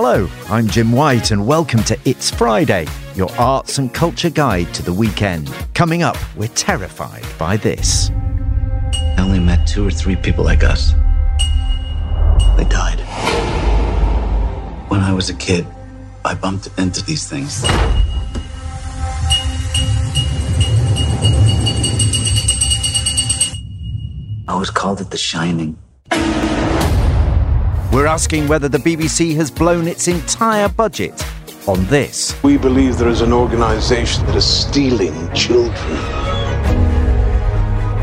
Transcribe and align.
Hello, 0.00 0.28
I'm 0.48 0.68
Jim 0.68 0.92
White, 0.92 1.32
and 1.32 1.44
welcome 1.44 1.82
to 1.82 1.98
It's 2.04 2.30
Friday, 2.30 2.86
your 3.16 3.32
arts 3.32 3.78
and 3.78 3.92
culture 3.92 4.30
guide 4.30 4.72
to 4.74 4.82
the 4.84 4.92
weekend. 4.92 5.52
Coming 5.74 6.04
up, 6.04 6.16
we're 6.36 6.46
terrified 6.54 7.26
by 7.36 7.56
this. 7.56 8.08
I 8.94 9.16
only 9.18 9.40
met 9.40 9.66
two 9.66 9.84
or 9.84 9.90
three 9.90 10.14
people 10.14 10.44
like 10.44 10.62
us. 10.62 10.92
They 12.56 12.64
died. 12.70 13.00
When 14.88 15.00
I 15.00 15.12
was 15.12 15.30
a 15.30 15.34
kid, 15.34 15.66
I 16.24 16.34
bumped 16.34 16.68
into 16.78 17.04
these 17.04 17.28
things. 17.28 17.64
I 24.46 24.56
was 24.56 24.70
called 24.70 25.00
it 25.00 25.10
The 25.10 25.18
Shining. 25.18 25.76
We're 27.98 28.06
asking 28.06 28.46
whether 28.46 28.68
the 28.68 28.78
BBC 28.78 29.34
has 29.34 29.50
blown 29.50 29.88
its 29.88 30.06
entire 30.06 30.68
budget 30.68 31.20
on 31.66 31.84
this. 31.86 32.40
We 32.44 32.56
believe 32.56 32.96
there 32.96 33.08
is 33.08 33.22
an 33.22 33.32
organization 33.32 34.24
that 34.26 34.36
is 34.36 34.44
stealing 34.44 35.16
children. 35.34 35.74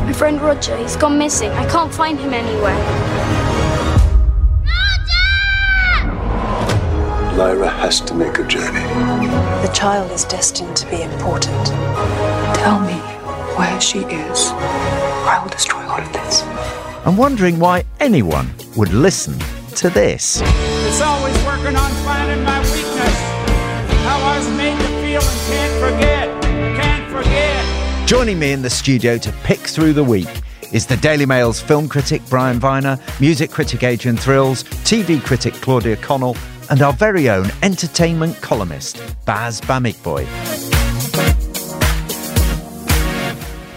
My 0.04 0.12
friend 0.12 0.38
Roger, 0.42 0.76
he's 0.76 0.96
gone 0.96 1.16
missing. 1.16 1.50
I 1.52 1.66
can't 1.70 1.90
find 1.90 2.18
him 2.18 2.34
anywhere. 2.34 2.76
Roger! 6.02 6.12
Lyra 7.38 7.70
has 7.70 8.02
to 8.02 8.12
make 8.12 8.38
a 8.38 8.44
journey. 8.46 8.84
The 9.66 9.72
child 9.72 10.12
is 10.12 10.26
destined 10.26 10.76
to 10.76 10.86
be 10.90 11.00
important. 11.00 11.68
Tell 12.54 12.80
me 12.80 12.98
where 13.56 13.80
she 13.80 14.00
is, 14.00 14.50
I 14.50 15.40
will 15.42 15.48
destroy 15.48 15.80
all 15.88 16.02
of 16.02 16.12
this. 16.12 16.42
I'm 17.06 17.16
wondering 17.16 17.58
why 17.58 17.84
anyone 17.98 18.54
would 18.76 18.92
listen 18.92 19.38
to 19.76 19.90
this. 19.90 20.40
It's 20.42 21.00
always 21.00 21.34
working 21.44 21.76
on 21.76 21.90
finding 22.04 22.42
my 22.44 22.60
weakness. 22.72 23.16
How 24.04 24.18
I 24.18 24.38
was 24.38 24.48
made 24.56 24.78
to 24.78 24.88
feel 25.02 25.20
and 25.20 25.40
can't 25.46 25.80
forget. 25.80 26.42
Can't 26.80 27.12
forget. 27.12 28.08
Joining 28.08 28.38
me 28.38 28.52
in 28.52 28.62
the 28.62 28.70
studio 28.70 29.18
to 29.18 29.32
pick 29.44 29.58
through 29.58 29.92
the 29.92 30.04
week 30.04 30.28
is 30.72 30.86
the 30.86 30.96
Daily 30.96 31.26
Mail's 31.26 31.60
film 31.60 31.88
critic 31.88 32.22
Brian 32.30 32.58
Viner, 32.58 32.98
music 33.20 33.50
critic 33.50 33.82
Adrian 33.82 34.16
Thrills, 34.16 34.64
TV 34.64 35.22
critic 35.22 35.54
Claudia 35.54 35.96
Connell, 35.96 36.36
and 36.70 36.82
our 36.82 36.92
very 36.94 37.28
own 37.28 37.50
entertainment 37.62 38.34
columnist 38.40 39.00
Baz 39.26 39.60
Bamigboye. 39.60 40.75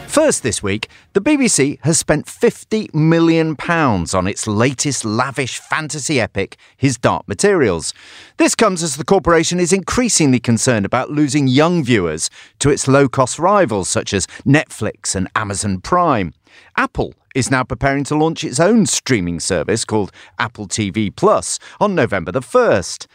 First 0.10 0.42
this 0.42 0.64
week, 0.64 0.90
the 1.14 1.22
BBC 1.22 1.80
has 1.84 2.00
spent 2.00 2.26
£50 2.26 2.96
million 2.96 3.56
on 3.60 4.28
its 4.28 4.48
latest 4.48 5.06
lavish 5.06 5.60
fantasy 5.60 6.20
epic, 6.20 6.58
His 6.76 6.98
Dark 6.98 7.28
Materials. 7.28 7.94
This 8.38 8.56
comes 8.56 8.82
as 8.82 8.96
the 8.96 9.06
corporation 9.06 9.60
is 9.60 9.72
increasingly 9.72 10.40
concerned 10.40 10.88
about 10.88 11.12
losing 11.12 11.48
young 11.48 11.84
viewers 11.84 12.32
to 12.58 12.72
its 12.72 12.88
low 12.88 13.08
cost 13.08 13.38
rivals 13.38 13.88
such 13.88 14.12
as 14.12 14.26
Netflix 14.48 15.14
and 15.14 15.30
Amazon 15.36 15.80
Prime. 15.80 16.34
Apple 16.76 17.14
is 17.36 17.52
now 17.52 17.64
preparing 17.64 18.04
to 18.06 18.18
launch 18.18 18.44
its 18.44 18.60
own 18.60 18.88
streaming 18.88 19.40
service 19.40 19.86
called 19.86 20.12
Apple 20.40 20.68
TV 20.68 21.16
Plus 21.16 21.60
on 21.80 21.94
November 21.94 22.32
the 22.32 22.42
1st. 22.42 23.06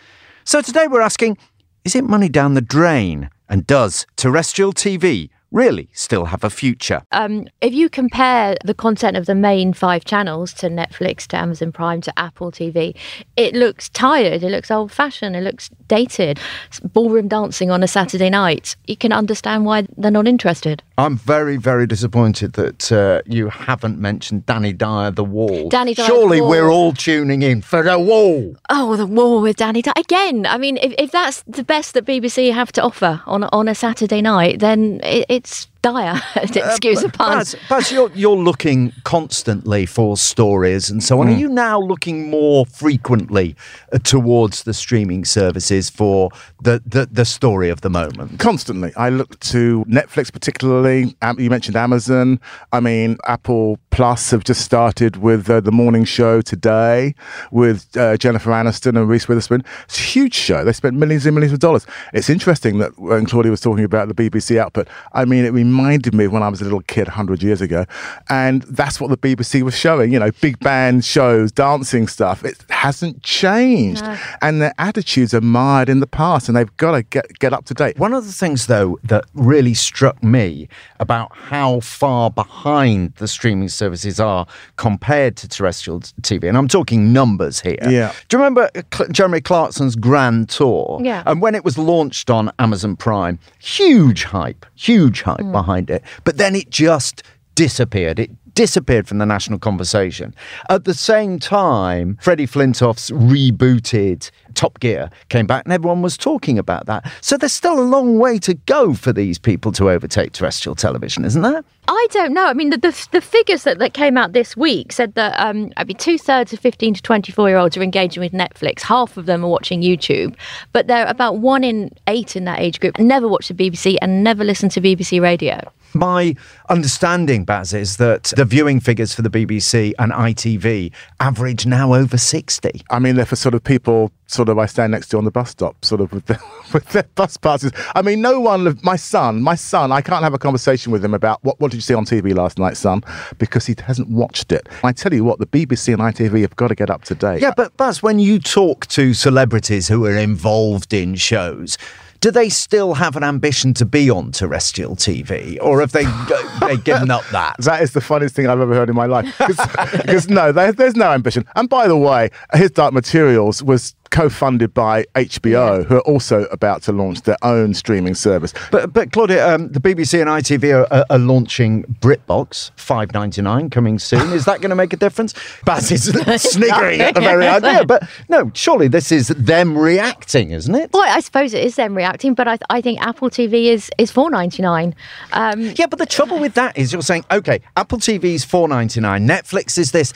So 0.44 0.62
today 0.62 0.86
we're 0.86 1.00
asking 1.00 1.38
is 1.84 1.96
it 1.96 2.04
money 2.04 2.28
down 2.28 2.54
the 2.54 2.60
drain? 2.60 3.30
And 3.48 3.66
does 3.66 4.06
terrestrial 4.16 4.72
TV 4.72 5.28
really 5.54 5.88
still 5.92 6.26
have 6.26 6.44
a 6.44 6.50
future? 6.50 7.02
Um, 7.12 7.46
if 7.60 7.72
you 7.72 7.88
compare 7.88 8.56
the 8.64 8.74
content 8.74 9.16
of 9.16 9.26
the 9.26 9.34
main 9.34 9.72
five 9.72 10.04
channels 10.04 10.52
to 10.54 10.68
Netflix, 10.68 11.26
to 11.28 11.36
Amazon 11.36 11.72
Prime, 11.72 12.00
to 12.02 12.18
Apple 12.18 12.50
TV, 12.50 12.94
it 13.36 13.54
looks 13.54 13.88
tired, 13.88 14.42
it 14.42 14.50
looks 14.50 14.70
old 14.70 14.92
fashioned, 14.92 15.36
it 15.36 15.42
looks 15.42 15.70
dated. 15.88 16.40
It's 16.66 16.80
ballroom 16.80 17.28
dancing 17.28 17.70
on 17.70 17.82
a 17.82 17.88
Saturday 17.88 18.30
night. 18.30 18.76
You 18.86 18.96
can 18.96 19.12
understand 19.12 19.64
why 19.64 19.86
they're 19.96 20.10
not 20.10 20.26
interested. 20.26 20.82
I'm 20.98 21.16
very, 21.16 21.56
very 21.56 21.86
disappointed 21.86 22.54
that 22.54 22.92
uh, 22.92 23.22
you 23.26 23.48
haven't 23.48 23.98
mentioned 23.98 24.46
Danny 24.46 24.72
Dyer, 24.72 25.10
The 25.10 25.24
Wall. 25.24 25.68
Danny 25.68 25.94
Dyer, 25.94 26.06
Surely 26.06 26.38
The 26.38 26.42
Wall. 26.42 26.50
we're 26.50 26.70
all 26.70 26.92
tuning 26.92 27.42
in 27.42 27.62
for 27.62 27.82
The 27.82 27.98
Wall. 27.98 28.56
Oh, 28.70 28.96
the 28.96 29.06
Wall 29.06 29.40
with 29.40 29.56
Danny 29.56 29.82
Dyer. 29.82 29.94
Again, 29.96 30.46
I 30.46 30.58
mean, 30.58 30.76
if, 30.78 30.92
if 30.98 31.10
that's 31.12 31.42
the 31.42 31.64
best 31.64 31.94
that 31.94 32.04
BBC 32.04 32.52
have 32.52 32.72
to 32.72 32.82
offer 32.82 33.22
on, 33.26 33.44
on 33.44 33.68
a 33.68 33.74
Saturday 33.74 34.20
night, 34.20 34.58
then 34.58 35.00
it, 35.02 35.26
it's 35.44 35.73
dire. 35.84 36.20
Excuse 36.36 37.02
the 37.02 37.10
pun. 37.10 37.38
Baz, 37.38 37.54
Baz, 37.68 37.92
you're, 37.92 38.10
you're 38.14 38.36
looking 38.36 38.92
constantly 39.04 39.84
for 39.86 40.16
stories 40.16 40.88
and 40.90 41.02
so 41.02 41.20
on. 41.20 41.26
Hmm. 41.28 41.34
Are 41.34 41.36
you 41.36 41.48
now 41.48 41.78
looking 41.78 42.30
more 42.30 42.64
frequently 42.66 43.54
uh, 43.92 43.98
towards 43.98 44.62
the 44.64 44.72
streaming 44.72 45.24
services 45.26 45.90
for 45.90 46.30
the, 46.62 46.82
the, 46.86 47.06
the 47.10 47.24
story 47.24 47.68
of 47.68 47.82
the 47.82 47.90
moment? 47.90 48.38
Constantly. 48.40 48.92
I 48.96 49.10
look 49.10 49.38
to 49.40 49.84
Netflix, 49.86 50.32
particularly. 50.32 51.14
Am- 51.20 51.38
You 51.38 51.50
mentioned 51.50 51.76
Amazon. 51.76 52.40
I 52.72 52.80
mean, 52.80 53.18
Apple 53.26 53.78
Plus 53.90 54.30
have 54.30 54.44
just 54.44 54.62
started 54.62 55.16
with 55.18 55.50
uh, 55.50 55.60
the 55.60 55.72
morning 55.72 56.04
show 56.04 56.40
today 56.40 57.14
with 57.52 57.94
uh, 57.96 58.16
Jennifer 58.16 58.50
Aniston 58.50 58.96
and 58.98 59.08
Reese 59.08 59.28
Witherspoon. 59.28 59.62
It's 59.84 59.98
a 59.98 60.02
huge 60.02 60.34
show. 60.34 60.64
They 60.64 60.72
spent 60.72 60.96
millions 60.96 61.26
and 61.26 61.34
millions 61.34 61.52
of 61.52 61.58
dollars. 61.60 61.86
It's 62.12 62.30
interesting 62.30 62.78
that 62.78 62.98
when 62.98 63.26
Claudia 63.26 63.50
was 63.50 63.60
talking 63.60 63.84
about 63.84 64.08
the 64.08 64.14
BBC 64.14 64.56
output, 64.56 64.88
I 65.12 65.24
mean, 65.24 65.44
it 65.44 65.52
reminded 65.78 66.14
me 66.14 66.24
of 66.26 66.32
when 66.32 66.42
I 66.42 66.48
was 66.48 66.60
a 66.60 66.64
little 66.64 66.80
kid 66.82 67.06
100 67.08 67.42
years 67.42 67.60
ago. 67.60 67.84
And 68.28 68.62
that's 68.62 69.00
what 69.00 69.10
the 69.10 69.16
BBC 69.16 69.62
was 69.62 69.76
showing, 69.76 70.12
you 70.12 70.18
know, 70.18 70.30
big 70.40 70.58
band 70.60 71.04
shows, 71.04 71.50
dancing 71.52 72.06
stuff. 72.06 72.44
It 72.44 72.58
hasn't 72.70 73.22
changed. 73.22 74.04
And 74.40 74.60
their 74.62 74.74
attitudes 74.78 75.34
are 75.34 75.40
mired 75.40 75.88
in 75.88 76.00
the 76.00 76.06
past 76.06 76.48
and 76.48 76.56
they've 76.56 76.76
got 76.76 76.92
to 76.92 77.02
get, 77.02 77.26
get 77.40 77.52
up 77.52 77.64
to 77.66 77.74
date. 77.74 77.98
One 77.98 78.14
of 78.14 78.26
the 78.26 78.32
things, 78.32 78.66
though, 78.66 78.98
that 79.04 79.24
really 79.34 79.74
struck 79.74 80.22
me 80.22 80.68
about 81.00 81.34
how 81.36 81.80
far 81.80 82.30
behind 82.30 83.14
the 83.16 83.26
streaming 83.28 83.68
services 83.68 84.20
are 84.20 84.46
compared 84.76 85.36
to 85.38 85.48
terrestrial 85.48 86.00
TV, 86.22 86.48
and 86.48 86.56
I'm 86.56 86.68
talking 86.68 87.12
numbers 87.12 87.60
here. 87.60 87.76
Yeah. 87.82 88.12
Do 88.28 88.36
you 88.36 88.42
remember 88.42 88.70
Cl- 88.94 89.10
Jeremy 89.10 89.40
Clarkson's 89.40 89.96
Grand 89.96 90.48
Tour? 90.48 91.00
Yeah. 91.02 91.22
And 91.26 91.40
when 91.42 91.54
it 91.54 91.64
was 91.64 91.76
launched 91.78 92.30
on 92.30 92.50
Amazon 92.58 92.96
Prime, 92.96 93.38
huge 93.58 94.24
hype, 94.24 94.64
huge 94.74 95.22
hype 95.22 95.34
Mm. 95.40 95.52
behind 95.52 95.63
it. 95.90 96.02
But 96.24 96.36
then 96.36 96.54
it 96.54 96.70
just 96.70 97.22
disappeared. 97.54 98.18
It 98.18 98.30
disappeared 98.54 99.06
from 99.06 99.18
the 99.18 99.26
national 99.26 99.58
conversation. 99.58 100.34
At 100.68 100.84
the 100.84 100.94
same 100.94 101.38
time, 101.38 102.18
Freddie 102.20 102.46
Flintoff's 102.46 103.10
rebooted 103.10 104.30
Top 104.54 104.80
Gear 104.80 105.10
came 105.28 105.46
back 105.46 105.64
and 105.64 105.72
everyone 105.72 106.02
was 106.02 106.16
talking 106.16 106.58
about 106.58 106.86
that. 106.86 107.10
So 107.20 107.36
there's 107.36 107.52
still 107.52 107.78
a 107.78 107.82
long 107.82 108.18
way 108.18 108.38
to 108.40 108.54
go 108.54 108.94
for 108.94 109.12
these 109.12 109.38
people 109.38 109.72
to 109.72 109.90
overtake 109.90 110.32
terrestrial 110.32 110.74
television, 110.74 111.24
isn't 111.24 111.42
there? 111.42 111.64
I 111.86 112.06
don't 112.12 112.32
know. 112.32 112.46
I 112.46 112.54
mean, 112.54 112.70
the 112.70 112.78
the, 112.78 113.08
the 113.12 113.20
figures 113.20 113.64
that, 113.64 113.78
that 113.78 113.92
came 113.92 114.16
out 114.16 114.32
this 114.32 114.56
week 114.56 114.92
said 114.92 115.14
that 115.14 115.38
um, 115.38 115.72
I 115.76 115.84
mean, 115.84 115.96
two 115.96 116.16
thirds 116.16 116.52
of 116.52 116.60
fifteen 116.60 116.94
to 116.94 117.02
twenty 117.02 117.30
four 117.30 117.48
year 117.48 117.58
olds 117.58 117.76
are 117.76 117.82
engaging 117.82 118.22
with 118.22 118.32
Netflix. 118.32 118.80
Half 118.80 119.16
of 119.16 119.26
them 119.26 119.44
are 119.44 119.48
watching 119.48 119.82
YouTube, 119.82 120.34
but 120.72 120.86
they're 120.86 121.06
about 121.06 121.38
one 121.38 121.62
in 121.62 121.90
eight 122.06 122.36
in 122.36 122.44
that 122.44 122.60
age 122.60 122.80
group 122.80 122.98
never 123.04 123.28
watch 123.28 123.48
the 123.48 123.54
BBC 123.54 123.96
and 124.02 124.24
never 124.24 124.44
listen 124.44 124.68
to 124.70 124.80
BBC 124.80 125.20
radio. 125.20 125.60
My 125.94 126.34
understanding, 126.68 127.44
Baz, 127.44 127.72
is 127.72 127.98
that 127.98 128.32
the 128.36 128.44
viewing 128.44 128.80
figures 128.80 129.14
for 129.14 129.22
the 129.22 129.30
BBC 129.30 129.92
and 129.98 130.12
ITV 130.12 130.92
average 131.20 131.66
now 131.66 131.94
over 131.94 132.18
60. 132.18 132.82
I 132.90 132.98
mean, 132.98 133.14
they're 133.14 133.24
for 133.24 133.36
sort 133.36 133.54
of 133.54 133.62
people 133.62 134.10
sort 134.26 134.48
of 134.48 134.58
I 134.58 134.66
stand 134.66 134.92
next 134.92 135.08
to 135.08 135.18
on 135.18 135.24
the 135.24 135.30
bus 135.30 135.50
stop, 135.50 135.84
sort 135.84 136.00
of 136.00 136.12
with, 136.12 136.26
their 136.26 136.40
with 136.72 136.88
their 136.88 137.04
bus 137.14 137.36
passes. 137.36 137.72
I 137.94 138.02
mean, 138.02 138.20
no 138.20 138.40
one, 138.40 138.78
my 138.82 138.96
son, 138.96 139.42
my 139.42 139.54
son, 139.54 139.92
I 139.92 140.00
can't 140.00 140.24
have 140.24 140.34
a 140.34 140.38
conversation 140.38 140.92
with 140.92 141.04
him 141.04 141.14
about 141.14 141.42
what, 141.44 141.60
what 141.60 141.70
did 141.70 141.76
you 141.76 141.82
see 141.82 141.94
on 141.94 142.04
TV 142.04 142.34
last 142.34 142.58
night, 142.58 142.76
son, 142.76 143.02
because 143.38 143.66
he 143.66 143.74
hasn't 143.86 144.08
watched 144.08 144.50
it. 144.52 144.68
I 144.82 144.92
tell 144.92 145.14
you 145.14 145.24
what, 145.24 145.38
the 145.38 145.46
BBC 145.46 145.92
and 145.92 146.02
ITV 146.02 146.40
have 146.40 146.56
got 146.56 146.68
to 146.68 146.74
get 146.74 146.90
up 146.90 147.04
to 147.04 147.14
date. 147.14 147.40
Yeah, 147.40 147.52
but 147.56 147.76
Baz, 147.76 148.02
when 148.02 148.18
you 148.18 148.38
talk 148.38 148.86
to 148.88 149.14
celebrities 149.14 149.88
who 149.88 150.04
are 150.06 150.16
involved 150.16 150.92
in 150.92 151.14
shows, 151.14 151.78
do 152.20 152.30
they 152.30 152.48
still 152.48 152.94
have 152.94 153.16
an 153.16 153.24
ambition 153.24 153.74
to 153.74 153.84
be 153.84 154.10
on 154.10 154.32
terrestrial 154.32 154.96
TV, 154.96 155.58
or 155.60 155.80
have 155.80 155.92
they 155.92 156.04
uh, 156.06 156.58
they 156.60 156.76
given 156.76 157.10
up 157.10 157.24
that? 157.32 157.56
That 157.64 157.82
is 157.82 157.92
the 157.92 158.00
funniest 158.00 158.34
thing 158.34 158.46
I've 158.46 158.60
ever 158.60 158.74
heard 158.74 158.88
in 158.88 158.94
my 158.94 159.06
life. 159.06 159.26
Because 159.38 160.28
no, 160.28 160.52
there, 160.52 160.72
there's 160.72 160.96
no 160.96 161.12
ambition. 161.12 161.44
And 161.56 161.68
by 161.68 161.88
the 161.88 161.96
way, 161.96 162.30
His 162.52 162.70
Dark 162.70 162.92
Materials 162.92 163.62
was 163.62 163.94
co-funded 164.14 164.72
by 164.72 165.02
HBO, 165.16 165.84
who 165.86 165.96
are 165.96 166.00
also 166.02 166.44
about 166.44 166.82
to 166.82 166.92
launch 166.92 167.22
their 167.22 167.36
own 167.42 167.74
streaming 167.74 168.14
service. 168.14 168.54
But 168.70 168.92
but 168.92 169.10
Claudia, 169.10 169.52
um, 169.52 169.72
the 169.72 169.80
BBC 169.80 170.20
and 170.20 170.30
ITV 170.30 170.72
are, 170.72 170.92
are, 170.94 171.04
are 171.10 171.18
launching 171.18 171.82
BritBox 172.00 172.70
five 172.76 173.12
ninety 173.12 173.42
nine 173.42 173.70
coming 173.70 173.98
soon. 173.98 174.32
Is 174.32 174.44
that 174.44 174.60
going 174.60 174.70
to 174.70 174.76
make 174.76 174.92
a 174.92 174.96
difference? 174.96 175.34
Baz 175.64 175.90
is 175.90 176.04
sniggering 176.36 177.00
at 177.00 177.16
the 177.16 177.20
very 177.20 177.48
idea. 177.48 177.84
But 177.84 178.08
no, 178.28 178.52
surely 178.54 178.86
this 178.86 179.10
is 179.10 179.28
them 179.28 179.76
reacting, 179.76 180.52
isn't 180.52 180.74
it? 180.74 180.90
Well, 180.92 181.02
I 181.08 181.18
suppose 181.18 181.52
it 181.52 181.64
is 181.64 181.74
them 181.74 181.96
reacting, 181.96 182.34
but 182.34 182.46
I, 182.46 182.58
I 182.70 182.80
think 182.80 183.00
Apple 183.00 183.30
TV 183.30 183.64
is 183.64 183.90
is 183.98 184.12
four 184.12 184.30
ninety 184.30 184.62
nine. 184.62 184.94
Um, 185.32 185.60
Yeah, 185.60 185.86
but 185.86 185.98
the 185.98 186.06
trouble 186.06 186.38
with 186.38 186.54
that 186.54 186.78
is 186.78 186.92
you're 186.92 187.02
saying, 187.02 187.24
okay, 187.32 187.60
Apple 187.76 187.98
TV 187.98 188.34
is 188.34 188.44
four 188.44 188.68
ninety 188.68 189.00
nine, 189.00 189.26
Netflix 189.26 189.76
is 189.76 189.90
this, 189.90 190.12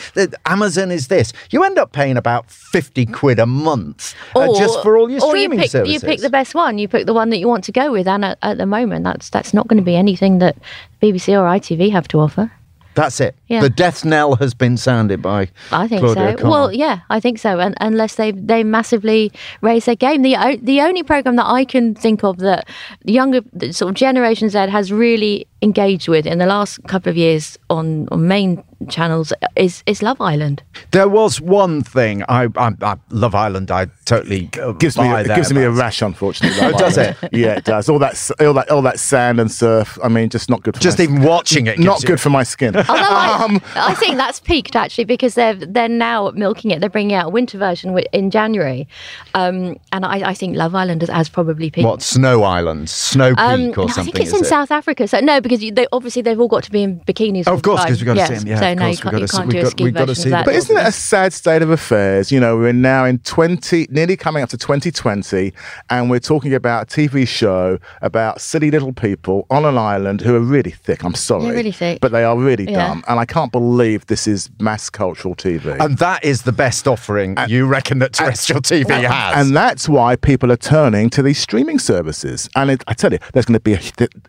Amazon 0.46 0.92
is 0.92 1.08
this. 1.08 1.32
You 1.50 1.64
end 1.64 1.78
up 1.78 1.90
paying 1.90 2.16
about 2.16 2.48
fifty 2.48 3.04
quid 3.04 3.40
a 3.40 3.46
month 3.46 3.87
month 3.88 4.14
uh, 4.36 4.58
just 4.58 4.82
for 4.82 4.96
all 4.96 5.10
your 5.10 5.22
or 5.22 5.30
streaming 5.30 5.58
you 5.58 5.62
pick, 5.64 5.70
services. 5.70 6.02
You 6.02 6.08
pick 6.08 6.20
the 6.20 6.30
best 6.30 6.54
one. 6.54 6.78
You 6.78 6.88
pick 6.88 7.06
the 7.06 7.14
one 7.14 7.30
that 7.30 7.38
you 7.38 7.48
want 7.48 7.64
to 7.64 7.72
go 7.72 7.92
with. 7.92 8.06
And 8.06 8.24
at, 8.24 8.38
at 8.42 8.58
the 8.58 8.66
moment, 8.66 9.04
that's 9.04 9.30
that's 9.30 9.54
not 9.54 9.68
going 9.68 9.78
to 9.78 9.84
be 9.84 9.96
anything 9.96 10.38
that 10.38 10.56
BBC 11.02 11.32
or 11.32 11.46
ITV 11.46 11.90
have 11.92 12.08
to 12.08 12.20
offer. 12.20 12.52
That's 12.94 13.20
it. 13.20 13.36
Yeah. 13.46 13.60
The 13.60 13.70
death 13.70 14.04
knell 14.04 14.34
has 14.36 14.54
been 14.54 14.76
sounded 14.76 15.22
by 15.22 15.50
I 15.70 15.86
think 15.86 16.00
Claudia 16.00 16.14
so. 16.14 16.28
O'Connell. 16.30 16.50
Well, 16.50 16.72
yeah, 16.72 17.00
I 17.10 17.20
think 17.20 17.38
so. 17.38 17.60
And 17.60 17.76
unless 17.80 18.16
they 18.16 18.32
they 18.32 18.64
massively 18.64 19.30
raise 19.60 19.84
their 19.84 19.94
game, 19.94 20.22
the 20.22 20.58
the 20.60 20.80
only 20.80 21.04
program 21.04 21.36
that 21.36 21.46
I 21.46 21.64
can 21.64 21.94
think 21.94 22.24
of 22.24 22.38
that 22.38 22.68
younger 23.04 23.42
sort 23.70 23.90
of 23.90 23.94
Generation 23.94 24.48
Z 24.48 24.58
has 24.58 24.90
really 24.90 25.46
engaged 25.62 26.08
with 26.08 26.26
in 26.26 26.38
the 26.38 26.46
last 26.46 26.82
couple 26.84 27.10
of 27.10 27.16
years 27.16 27.58
on, 27.68 28.08
on 28.10 28.28
main 28.28 28.62
channels 28.88 29.32
is 29.56 29.82
is 29.86 30.02
Love 30.02 30.20
Island. 30.20 30.62
There 30.92 31.08
was 31.08 31.40
one 31.40 31.82
thing. 31.82 32.22
I, 32.28 32.44
I, 32.56 32.72
I 32.80 32.96
Love 33.10 33.34
Island. 33.34 33.72
I 33.72 33.86
totally 34.04 34.48
uh, 34.62 34.70
gives 34.72 34.96
me 34.96 35.02
buy 35.04 35.22
it 35.22 35.26
gives 35.26 35.52
me 35.52 35.62
a 35.64 35.70
rash, 35.70 36.00
unfortunately. 36.00 36.60
Oh, 36.62 36.78
does 36.78 36.96
it? 36.96 37.16
Yeah, 37.32 37.56
it 37.56 37.64
does. 37.64 37.88
All 37.88 37.98
that 37.98 38.30
all 38.40 38.54
that 38.54 38.70
all 38.70 38.82
that 38.82 39.00
sand 39.00 39.40
and 39.40 39.50
surf. 39.50 39.98
I 40.04 40.08
mean, 40.08 40.28
just 40.28 40.48
not 40.48 40.62
good. 40.62 40.76
For 40.76 40.80
Just 40.80 40.98
my, 40.98 41.04
even 41.04 41.22
watching 41.22 41.66
it. 41.66 41.78
not 41.80 41.94
gives 41.94 42.02
you- 42.04 42.06
good 42.10 42.20
for 42.20 42.30
my 42.30 42.44
skin. 42.44 42.76
Although 42.76 42.92
I, 42.92 43.38
Um, 43.48 43.60
I 43.74 43.94
think 43.94 44.16
that's 44.16 44.38
peaked 44.40 44.76
actually 44.76 45.04
because 45.06 45.34
they're 45.34 45.54
they're 45.54 45.88
now 45.88 46.30
milking 46.30 46.70
it. 46.70 46.78
They're 46.80 46.88
bringing 46.88 47.14
out 47.16 47.26
a 47.26 47.30
winter 47.30 47.58
version 47.58 47.98
in 48.12 48.30
January, 48.30 48.86
um, 49.34 49.76
and 49.92 50.04
I, 50.06 50.30
I 50.30 50.34
think 50.34 50.56
Love 50.56 50.74
Island 50.76 51.02
has, 51.02 51.10
has 51.10 51.28
probably 51.28 51.70
peaked. 51.70 51.84
What 51.86 52.00
Snow 52.02 52.44
Island, 52.44 52.88
Snow 52.90 53.30
Peak, 53.30 53.38
Um, 53.40 53.60
or 53.60 53.64
no, 53.66 53.86
something? 53.88 54.00
I 54.00 54.04
think 54.04 54.20
it's 54.20 54.32
in 54.32 54.44
it? 54.44 54.46
South 54.46 54.70
Africa. 54.70 55.08
So 55.08 55.18
no, 55.20 55.40
because 55.48 55.62
you, 55.62 55.72
they, 55.72 55.86
obviously 55.92 56.22
they've 56.22 56.38
all 56.40 56.48
got 56.48 56.64
to 56.64 56.70
be 56.70 56.82
in 56.82 57.00
bikinis. 57.00 57.44
Oh, 57.46 57.54
of 57.54 57.62
course, 57.62 57.80
time. 57.80 57.88
'cause 57.88 58.00
we've 58.00 58.06
got 58.06 58.14
to 58.14 58.26
see 58.26 58.32
Yes, 58.34 58.42
'em, 58.42 58.48
yeah, 58.48 58.60
so 58.60 58.72
of 58.72 58.78
no, 58.78 58.84
you 58.84 58.90
we've 58.90 59.00
can't, 59.00 59.12
got 59.12 59.20
you 59.20 59.26
to 59.26 59.28
see- 59.28 59.36
can't 59.36 59.46
we've 59.48 59.60
do 59.62 59.66
a 59.66 59.70
ski 59.70 59.84
we've 59.84 59.94
got 59.94 60.00
to 60.00 60.06
version 60.06 60.22
see 60.22 60.28
of 60.28 60.30
that. 60.32 60.44
But 60.44 60.54
isn't 60.54 60.76
it 60.76 60.86
a 60.86 60.92
sad 60.92 61.32
state 61.32 61.62
of 61.62 61.70
affairs? 61.70 62.30
You 62.32 62.40
know, 62.40 62.56
we're 62.58 62.72
now 62.72 63.04
in 63.04 63.18
20, 63.20 63.86
nearly 63.90 64.16
coming 64.16 64.42
up 64.42 64.48
to 64.50 64.58
2020, 64.58 65.52
and 65.90 66.10
we're 66.10 66.18
talking 66.20 66.54
about 66.54 66.92
a 66.92 67.00
TV 67.00 67.26
show 67.26 67.78
about 68.02 68.40
silly 68.40 68.70
little 68.70 68.92
people 68.92 69.46
on 69.50 69.64
an 69.64 69.78
island 69.78 70.20
who 70.20 70.34
are 70.34 70.40
really 70.40 70.70
thick. 70.70 71.02
I'm 71.04 71.14
sorry. 71.14 71.44
They're 71.44 71.54
really 71.54 71.72
thick. 71.72 72.00
But 72.00 72.12
they 72.12 72.24
are 72.24 72.36
really 72.38 72.64
Yeah. 72.70 72.88
dumb. 72.88 73.04
And 73.08 73.18
I 73.18 73.24
can't 73.24 73.50
believe 73.52 74.06
this 74.06 74.26
is 74.26 74.50
mass 74.60 74.90
cultural 74.90 75.34
TV. 75.34 75.76
And 75.80 75.98
that 75.98 76.24
is 76.24 76.42
the 76.42 76.52
best 76.52 76.86
offering 76.86 77.36
you 77.48 77.66
reckon 77.66 77.98
that 78.00 78.12
terrestrial 78.12 78.60
TV 78.62 78.90
has. 79.04 79.46
And 79.46 79.56
that's 79.56 79.88
why 79.88 80.16
people 80.16 80.52
are 80.52 80.56
turning 80.56 81.10
to 81.10 81.22
these 81.22 81.38
streaming 81.38 81.78
services. 81.78 82.48
And 82.56 82.70
it, 82.70 82.84
I 82.86 82.94
tell 82.94 83.12
you, 83.12 83.18
there's 83.32 83.46
going 83.46 83.54
to 83.54 83.60
be 83.60 83.74
a, 83.74 83.80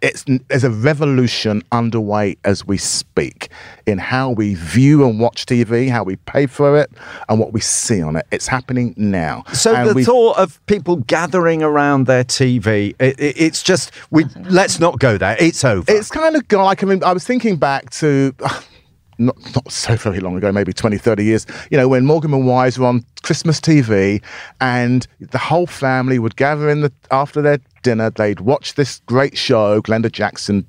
it's, 0.02 0.24
there's 0.48 0.64
a 0.64 0.70
revolution 0.70 1.09
underway 1.72 2.38
as 2.44 2.66
we 2.66 2.78
speak 2.78 3.50
in 3.86 3.98
how 3.98 4.30
we 4.32 4.56
view 4.56 5.06
and 5.08 5.20
watch 5.20 5.46
TV, 5.46 5.90
how 5.90 6.04
we 6.04 6.16
pay 6.18 6.46
for 6.46 6.78
it, 6.78 6.92
and 7.28 7.40
what 7.40 7.54
we 7.54 7.60
see 7.60 8.02
on 8.02 8.16
it. 8.16 8.26
It's 8.32 8.48
happening 8.48 8.94
now. 8.98 9.44
So 9.54 9.76
And 9.76 9.90
the 9.90 9.94
we- 9.94 10.04
thought 10.04 10.38
of 10.38 10.64
people 10.66 10.98
gathering 10.98 11.64
around 11.64 12.06
their 12.06 12.24
TV, 12.24 12.96
it, 13.00 13.20
it, 13.20 13.36
it's 13.40 13.64
just 13.64 13.92
we 14.12 14.26
let's 14.50 14.80
not 14.80 15.00
go 15.00 15.18
there. 15.18 15.36
It's 15.40 15.64
over. 15.64 15.92
It's 15.92 16.10
kind 16.10 16.36
of 16.36 16.48
gone. 16.48 16.66
Like, 16.66 16.84
I 16.84 16.86
mean, 16.88 17.04
I 17.04 17.14
was 17.14 17.26
thinking 17.26 17.58
back 17.58 17.90
to. 17.92 18.34
Not, 19.22 19.36
not 19.54 19.70
so 19.70 19.98
very 19.98 20.22
long 20.22 20.38
ago, 20.38 20.50
maybe 20.50 20.72
20, 20.72 20.98
30 20.98 21.26
years, 21.26 21.46
you 21.70 21.78
know, 21.78 21.90
when 21.90 22.06
Morecambe 22.06 22.36
and 22.36 22.48
Wise 22.48 22.80
were 22.80 22.86
on 22.86 23.04
Christmas 23.22 23.60
TV 23.60 24.24
and 24.62 25.06
the 25.20 25.38
whole 25.38 25.68
family 25.68 26.20
would 26.20 26.38
gather 26.38 26.70
in 26.70 26.80
the 26.80 26.94
after 27.12 27.42
their 27.42 27.60
dinner, 27.84 28.12
they'd 28.12 28.40
watch 28.40 28.76
this 28.76 29.02
great 29.08 29.38
show, 29.38 29.82
Glenda 29.82 30.10
Jackson, 30.10 30.66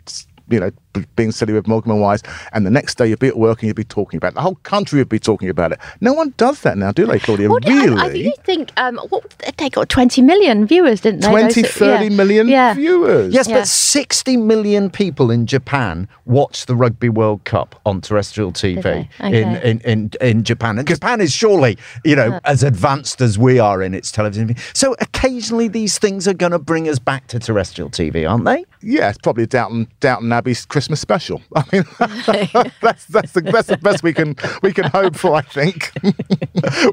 you 0.50 0.60
know, 0.60 0.70
being 1.16 1.32
silly 1.32 1.52
with 1.52 1.66
Morecambe 1.66 1.92
and 1.92 2.00
Wise, 2.00 2.22
and 2.52 2.66
the 2.66 2.70
next 2.70 2.96
day 2.98 3.06
you'd 3.08 3.18
be 3.18 3.28
at 3.28 3.36
work 3.36 3.60
and 3.62 3.68
you'd 3.68 3.76
be 3.76 3.84
talking 3.84 4.16
about 4.18 4.32
it. 4.32 4.34
The 4.34 4.40
whole 4.42 4.56
country 4.56 4.98
would 4.98 5.08
be 5.08 5.18
talking 5.18 5.48
about 5.48 5.72
it. 5.72 5.78
No 6.00 6.12
one 6.12 6.34
does 6.36 6.60
that 6.62 6.76
now, 6.78 6.92
do 6.92 7.06
they, 7.06 7.18
Claudia? 7.18 7.48
What 7.48 7.62
do- 7.64 7.72
really? 7.72 8.00
I, 8.00 8.06
I 8.06 8.10
think 8.12 8.44
think 8.44 8.70
um, 8.76 8.96
what 9.10 9.28
they 9.58 9.68
got 9.70 9.88
20 9.88 10.22
million 10.22 10.66
viewers, 10.66 11.00
didn't 11.00 11.20
they? 11.20 11.28
20, 11.30 11.62
Those- 11.62 11.70
30 11.72 12.04
yeah. 12.04 12.10
million 12.16 12.48
Yeah. 12.48 12.74
viewers. 12.74 13.32
Yes, 13.32 13.48
Yeah. 13.48 13.58
but 13.60 13.68
60 13.68 14.36
million 14.36 14.90
people 14.90 15.30
in 15.30 15.46
Japan 15.46 16.08
watch 16.26 16.66
the 16.66 16.74
Rugby 16.74 17.08
World 17.08 17.44
Cup 17.44 17.80
on 17.86 18.00
terrestrial 18.00 18.52
TV 18.52 18.82
they? 18.82 19.08
in, 19.20 19.26
Okay. 19.34 19.70
in, 19.70 19.80
in, 19.80 20.10
in 20.20 20.44
Japan. 20.44 20.78
And 20.78 20.86
Japan 20.88 21.20
is 21.20 21.32
surely, 21.32 21.78
you 22.04 22.16
know, 22.16 22.40
as 22.44 22.62
advanced 22.62 23.20
as 23.20 23.38
we 23.38 23.58
are 23.58 23.82
in 23.82 23.94
its 23.94 24.10
television. 24.10 24.56
So 24.74 24.94
occasionally 25.00 25.68
these 25.68 25.98
things 25.98 26.26
are 26.26 26.34
going 26.34 26.52
to 26.52 26.58
bring 26.58 26.88
us 26.88 26.98
back 26.98 27.26
to 27.28 27.38
terrestrial 27.38 27.90
TV, 27.90 28.28
aren't 28.28 28.44
they? 28.44 28.64
Yeah, 28.82 29.12
probably 29.22 29.46
Downton 29.46 29.88
Downton 30.00 30.32
Abbey's 30.32 30.64
Christmas 30.80 31.00
special. 31.02 31.42
I 31.54 31.64
mean, 31.72 31.84
that's 32.80 33.04
that's 33.04 33.32
the, 33.32 33.42
that's 33.42 33.68
the 33.68 33.76
best 33.76 34.02
we 34.02 34.14
can 34.14 34.34
we 34.62 34.72
can 34.72 34.86
hope 34.86 35.14
for. 35.14 35.34
I 35.34 35.42
think. 35.42 35.92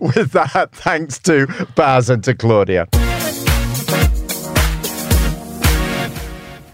With 0.02 0.32
that, 0.34 0.72
thanks 0.74 1.20
to 1.20 1.48
Baz 1.74 2.10
and 2.10 2.22
to 2.26 2.36
Claudia. 2.36 2.90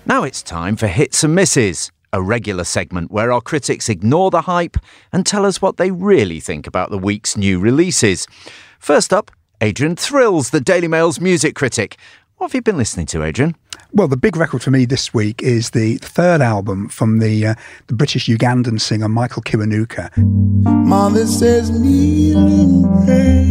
Now 0.07 0.23
it's 0.23 0.41
time 0.41 0.75
for 0.75 0.87
Hits 0.87 1.23
and 1.23 1.35
Misses, 1.35 1.91
a 2.11 2.19
regular 2.19 2.63
segment 2.63 3.11
where 3.11 3.31
our 3.31 3.41
critics 3.41 3.89
ignore 3.89 4.31
the 4.31 4.41
hype 4.41 4.77
and 5.11 5.23
tell 5.23 5.45
us 5.45 5.61
what 5.61 5.77
they 5.77 5.91
really 5.91 6.39
think 6.39 6.65
about 6.65 6.89
the 6.89 6.97
week's 6.97 7.37
new 7.37 7.59
releases. 7.59 8.25
First 8.79 9.13
up, 9.13 9.29
Adrian 9.61 9.95
Thrills, 9.95 10.49
the 10.49 10.59
Daily 10.59 10.87
Mail's 10.87 11.19
music 11.19 11.53
critic. 11.53 11.95
What 12.37 12.47
have 12.47 12.55
you 12.55 12.63
been 12.63 12.77
listening 12.77 13.05
to, 13.07 13.23
Adrian? 13.23 13.55
Well, 13.95 14.07
the 14.07 14.17
big 14.17 14.35
record 14.35 14.63
for 14.63 14.71
me 14.71 14.85
this 14.85 15.13
week 15.13 15.43
is 15.43 15.69
the 15.69 15.97
third 15.97 16.41
album 16.41 16.89
from 16.89 17.19
the 17.19 17.45
uh, 17.45 17.55
the 17.85 17.93
British 17.93 18.25
Ugandan 18.25 18.81
singer 18.81 19.07
Michael 19.07 19.43
Kiwanuka. 19.43 20.09
Mother 20.17 21.27
says 21.27 21.69
kneel 21.69 22.39
and 22.39 23.05
pray. 23.05 23.43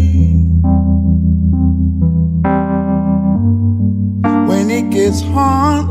When 4.49 4.69
it 4.69 4.91
gets 4.91 5.21
hard, 5.21 5.87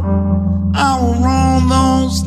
I 0.75 0.99
will 0.99 1.15
roll 1.23 1.69
those 1.69 2.21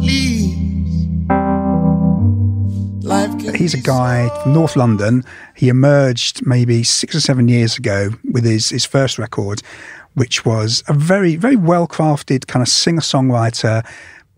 can 3.45 3.55
He's 3.55 3.75
a 3.75 3.81
guy 3.81 4.31
from 4.43 4.55
North 4.55 4.77
London. 4.77 5.25
He 5.55 5.69
emerged 5.69 6.47
maybe 6.47 6.83
six 6.85 7.15
or 7.15 7.21
seven 7.21 7.49
years 7.49 7.77
ago 7.77 8.11
with 8.33 8.45
his, 8.45 8.71
his 8.71 8.85
first 8.85 9.19
record, 9.19 9.61
which 10.15 10.45
was 10.45 10.83
a 10.89 10.95
very, 10.95 11.37
very 11.37 11.57
well 11.57 11.87
crafted 11.87 12.47
kind 12.47 12.63
of 12.63 12.69
singer 12.69 13.01
songwriter 13.01 13.85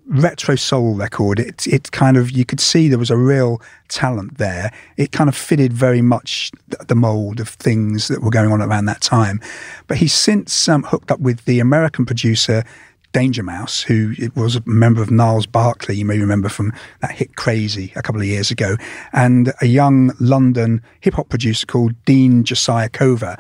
retro 0.09 0.55
soul 0.55 0.95
record. 0.95 1.41
It, 1.41 1.67
it 1.67 1.91
kind 1.91 2.17
of, 2.17 2.31
you 2.31 2.45
could 2.45 2.61
see 2.61 2.89
there 2.89 2.99
was 2.99 3.11
a 3.11 3.17
real 3.17 3.61
talent 3.89 4.39
there. 4.39 4.73
It 4.97 5.13
kind 5.13 5.29
of 5.29 5.37
fitted 5.37 5.73
very 5.73 6.01
much 6.01 6.53
the 6.87 6.95
mold 6.95 7.41
of 7.41 7.49
things 7.49 8.09
that 8.09 8.23
were 8.23 8.31
going 8.31 8.53
on 8.53 8.63
around 8.63 8.85
that 8.87 9.01
time. 9.01 9.41
But 9.89 9.97
he's 9.99 10.15
since 10.15 10.69
um, 10.69 10.85
hooked 10.85 11.11
up 11.11 11.21
with 11.21 11.45
the 11.45 11.61
American 11.61 12.07
producer 12.07 12.65
Danger 13.13 13.43
Mouse, 13.43 13.81
who 13.81 14.15
was 14.35 14.57
a 14.57 14.63
member 14.67 15.01
of 15.01 15.11
Gnarls 15.11 15.47
Barkley, 15.47 15.97
you 15.97 16.05
may 16.05 16.19
remember 16.19 16.51
from 16.51 16.73
that 17.01 17.13
hit 17.13 17.35
Crazy 17.37 17.91
a 17.97 18.03
couple 18.03 18.21
of 18.21 18.27
years 18.27 18.51
ago, 18.51 18.77
and 19.15 19.55
a 19.63 19.67
young 19.67 20.13
London 20.21 20.83
hip 21.01 21.15
hop 21.15 21.31
producer 21.31 21.67
called 21.67 21.95
Dean 22.05 22.45
Josiah 22.45 22.91
Cover. 22.91 23.39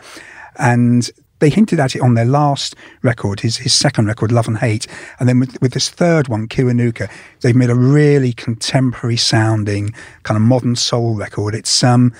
And 0.59 1.11
they 1.39 1.51
hinted 1.51 1.81
at 1.81 1.95
it 1.95 2.01
on 2.01 2.15
their 2.15 2.25
last 2.25 2.75
record, 3.03 3.41
his, 3.41 3.59
his 3.59 3.75
second 3.75 4.07
record, 4.07 4.33
Love 4.33 4.49
and 4.49 4.59
Hate. 4.59 4.87
And 5.19 5.29
then 5.29 5.41
with, 5.41 5.61
with 5.61 5.73
this 5.73 5.91
third 5.91 6.29
one, 6.29 6.49
Kiwanuka, 6.49 7.11
they've 7.41 7.57
made 7.57 7.71
a 7.71 7.75
really 7.75 8.33
contemporary 8.33 9.17
sounding 9.17 9.91
kind 10.23 10.37
of 10.37 10.43
modern 10.43 10.77
soul 10.77 11.15
record. 11.15 11.55
It's 11.55 11.83
um 11.85 12.13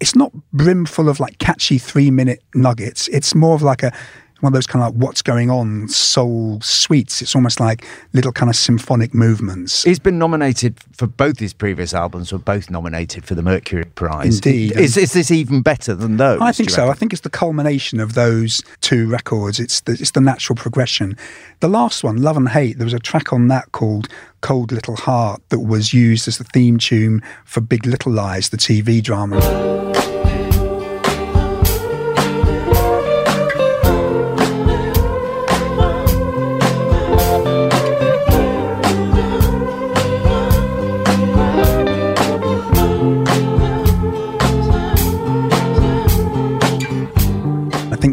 it's 0.00 0.16
not 0.16 0.32
brimful 0.52 1.08
of 1.08 1.20
like 1.20 1.38
catchy 1.38 1.76
three 1.78 2.10
minute 2.10 2.42
nuggets. 2.54 3.06
It's 3.08 3.34
more 3.34 3.54
of 3.54 3.62
like 3.62 3.82
a 3.82 3.92
one 4.40 4.52
of 4.52 4.54
those 4.54 4.66
kind 4.66 4.84
of 4.84 4.94
like 4.94 5.02
what's 5.02 5.22
going 5.22 5.50
on 5.50 5.88
soul 5.88 6.60
suites. 6.60 7.22
It's 7.22 7.34
almost 7.34 7.60
like 7.60 7.86
little 8.12 8.32
kind 8.32 8.48
of 8.48 8.56
symphonic 8.56 9.14
movements. 9.14 9.84
He's 9.84 9.98
been 9.98 10.18
nominated 10.18 10.76
for 10.92 11.06
both 11.06 11.38
his 11.38 11.52
previous 11.52 11.94
albums, 11.94 12.32
were 12.32 12.38
both 12.38 12.70
nominated 12.70 13.24
for 13.24 13.34
the 13.34 13.42
Mercury 13.42 13.84
Prize. 13.84 14.36
Indeed. 14.36 14.72
Is, 14.76 14.96
is 14.96 15.12
this 15.12 15.30
even 15.30 15.62
better 15.62 15.94
than 15.94 16.16
those? 16.16 16.40
I 16.40 16.52
think 16.52 16.70
so. 16.70 16.88
I 16.88 16.94
think 16.94 17.12
it's 17.12 17.22
the 17.22 17.30
culmination 17.30 18.00
of 18.00 18.14
those 18.14 18.62
two 18.80 19.08
records. 19.08 19.60
It's 19.60 19.80
the, 19.82 19.92
it's 19.92 20.12
the 20.12 20.20
natural 20.20 20.56
progression. 20.56 21.16
The 21.60 21.68
last 21.68 22.02
one, 22.02 22.22
Love 22.22 22.36
and 22.36 22.48
Hate, 22.48 22.78
there 22.78 22.86
was 22.86 22.94
a 22.94 22.98
track 22.98 23.32
on 23.32 23.48
that 23.48 23.72
called 23.72 24.08
Cold 24.40 24.72
Little 24.72 24.96
Heart 24.96 25.42
that 25.50 25.60
was 25.60 25.92
used 25.92 26.26
as 26.26 26.38
the 26.38 26.44
theme 26.44 26.78
tune 26.78 27.22
for 27.44 27.60
Big 27.60 27.86
Little 27.86 28.12
Lies, 28.12 28.48
the 28.48 28.56
TV 28.56 29.02
drama. 29.02 29.89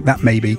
That 0.07 0.23
maybe 0.23 0.57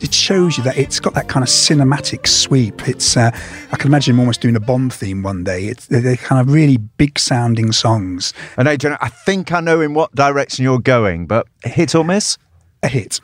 it 0.00 0.14
shows 0.14 0.56
you 0.56 0.64
that 0.64 0.76
it's 0.76 1.00
got 1.00 1.14
that 1.14 1.28
kind 1.28 1.42
of 1.42 1.48
cinematic 1.48 2.26
sweep. 2.26 2.88
It's 2.88 3.16
uh, 3.16 3.30
I 3.72 3.76
can 3.76 3.88
imagine 3.88 4.14
him 4.14 4.20
almost 4.20 4.40
doing 4.40 4.54
a 4.54 4.60
Bond 4.60 4.92
theme 4.92 5.22
one 5.22 5.44
day. 5.44 5.64
It's 5.66 5.86
they're, 5.86 6.00
they're 6.00 6.16
kind 6.16 6.40
of 6.40 6.52
really 6.52 6.76
big 6.76 7.18
sounding 7.18 7.72
songs. 7.72 8.32
And 8.56 8.68
Adrian, 8.68 8.96
I 9.00 9.08
think 9.08 9.50
I 9.52 9.60
know 9.60 9.80
in 9.80 9.94
what 9.94 10.14
direction 10.14 10.62
you're 10.62 10.78
going, 10.78 11.26
but 11.26 11.48
hit 11.64 11.94
or 11.94 12.04
miss? 12.04 12.38
a 12.84 12.88
hit. 12.88 13.20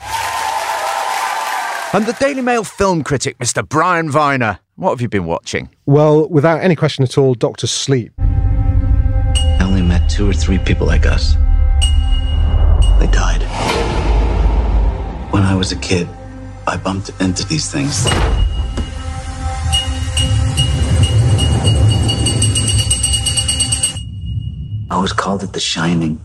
And 1.93 2.07
the 2.07 2.17
Daily 2.19 2.41
Mail 2.41 2.65
film 2.65 3.05
critic, 3.05 3.39
Mr. 3.39 3.69
Brian 3.69 4.11
Viner. 4.11 4.59
What 4.77 4.91
have 4.91 5.01
you 5.01 5.09
been 5.09 5.27
watching? 5.27 5.69
Well, 5.87 6.29
without 6.29 6.63
any 6.63 6.75
question 6.75 7.05
at 7.05 7.19
all, 7.19 7.35
Doctor 7.35 7.67
Sleep. 7.67 8.13
I 8.19 9.59
only 9.61 9.83
met 9.83 10.09
two 10.09 10.29
or 10.29 10.33
three 10.33 10.59
people 10.59 10.87
like 10.87 11.05
us. 11.05 11.35
They 12.99 13.09
died. 13.09 13.40
When 15.31 15.45
I 15.45 15.55
was 15.55 15.71
a 15.71 15.77
kid, 15.77 16.09
I 16.67 16.77
bumped 16.77 17.11
into 17.21 17.47
these 17.47 17.71
things. 17.71 18.05
I 24.91 24.99
was 25.01 25.13
called 25.13 25.45
it 25.45 25.53
The 25.53 25.61
Shining. 25.61 26.21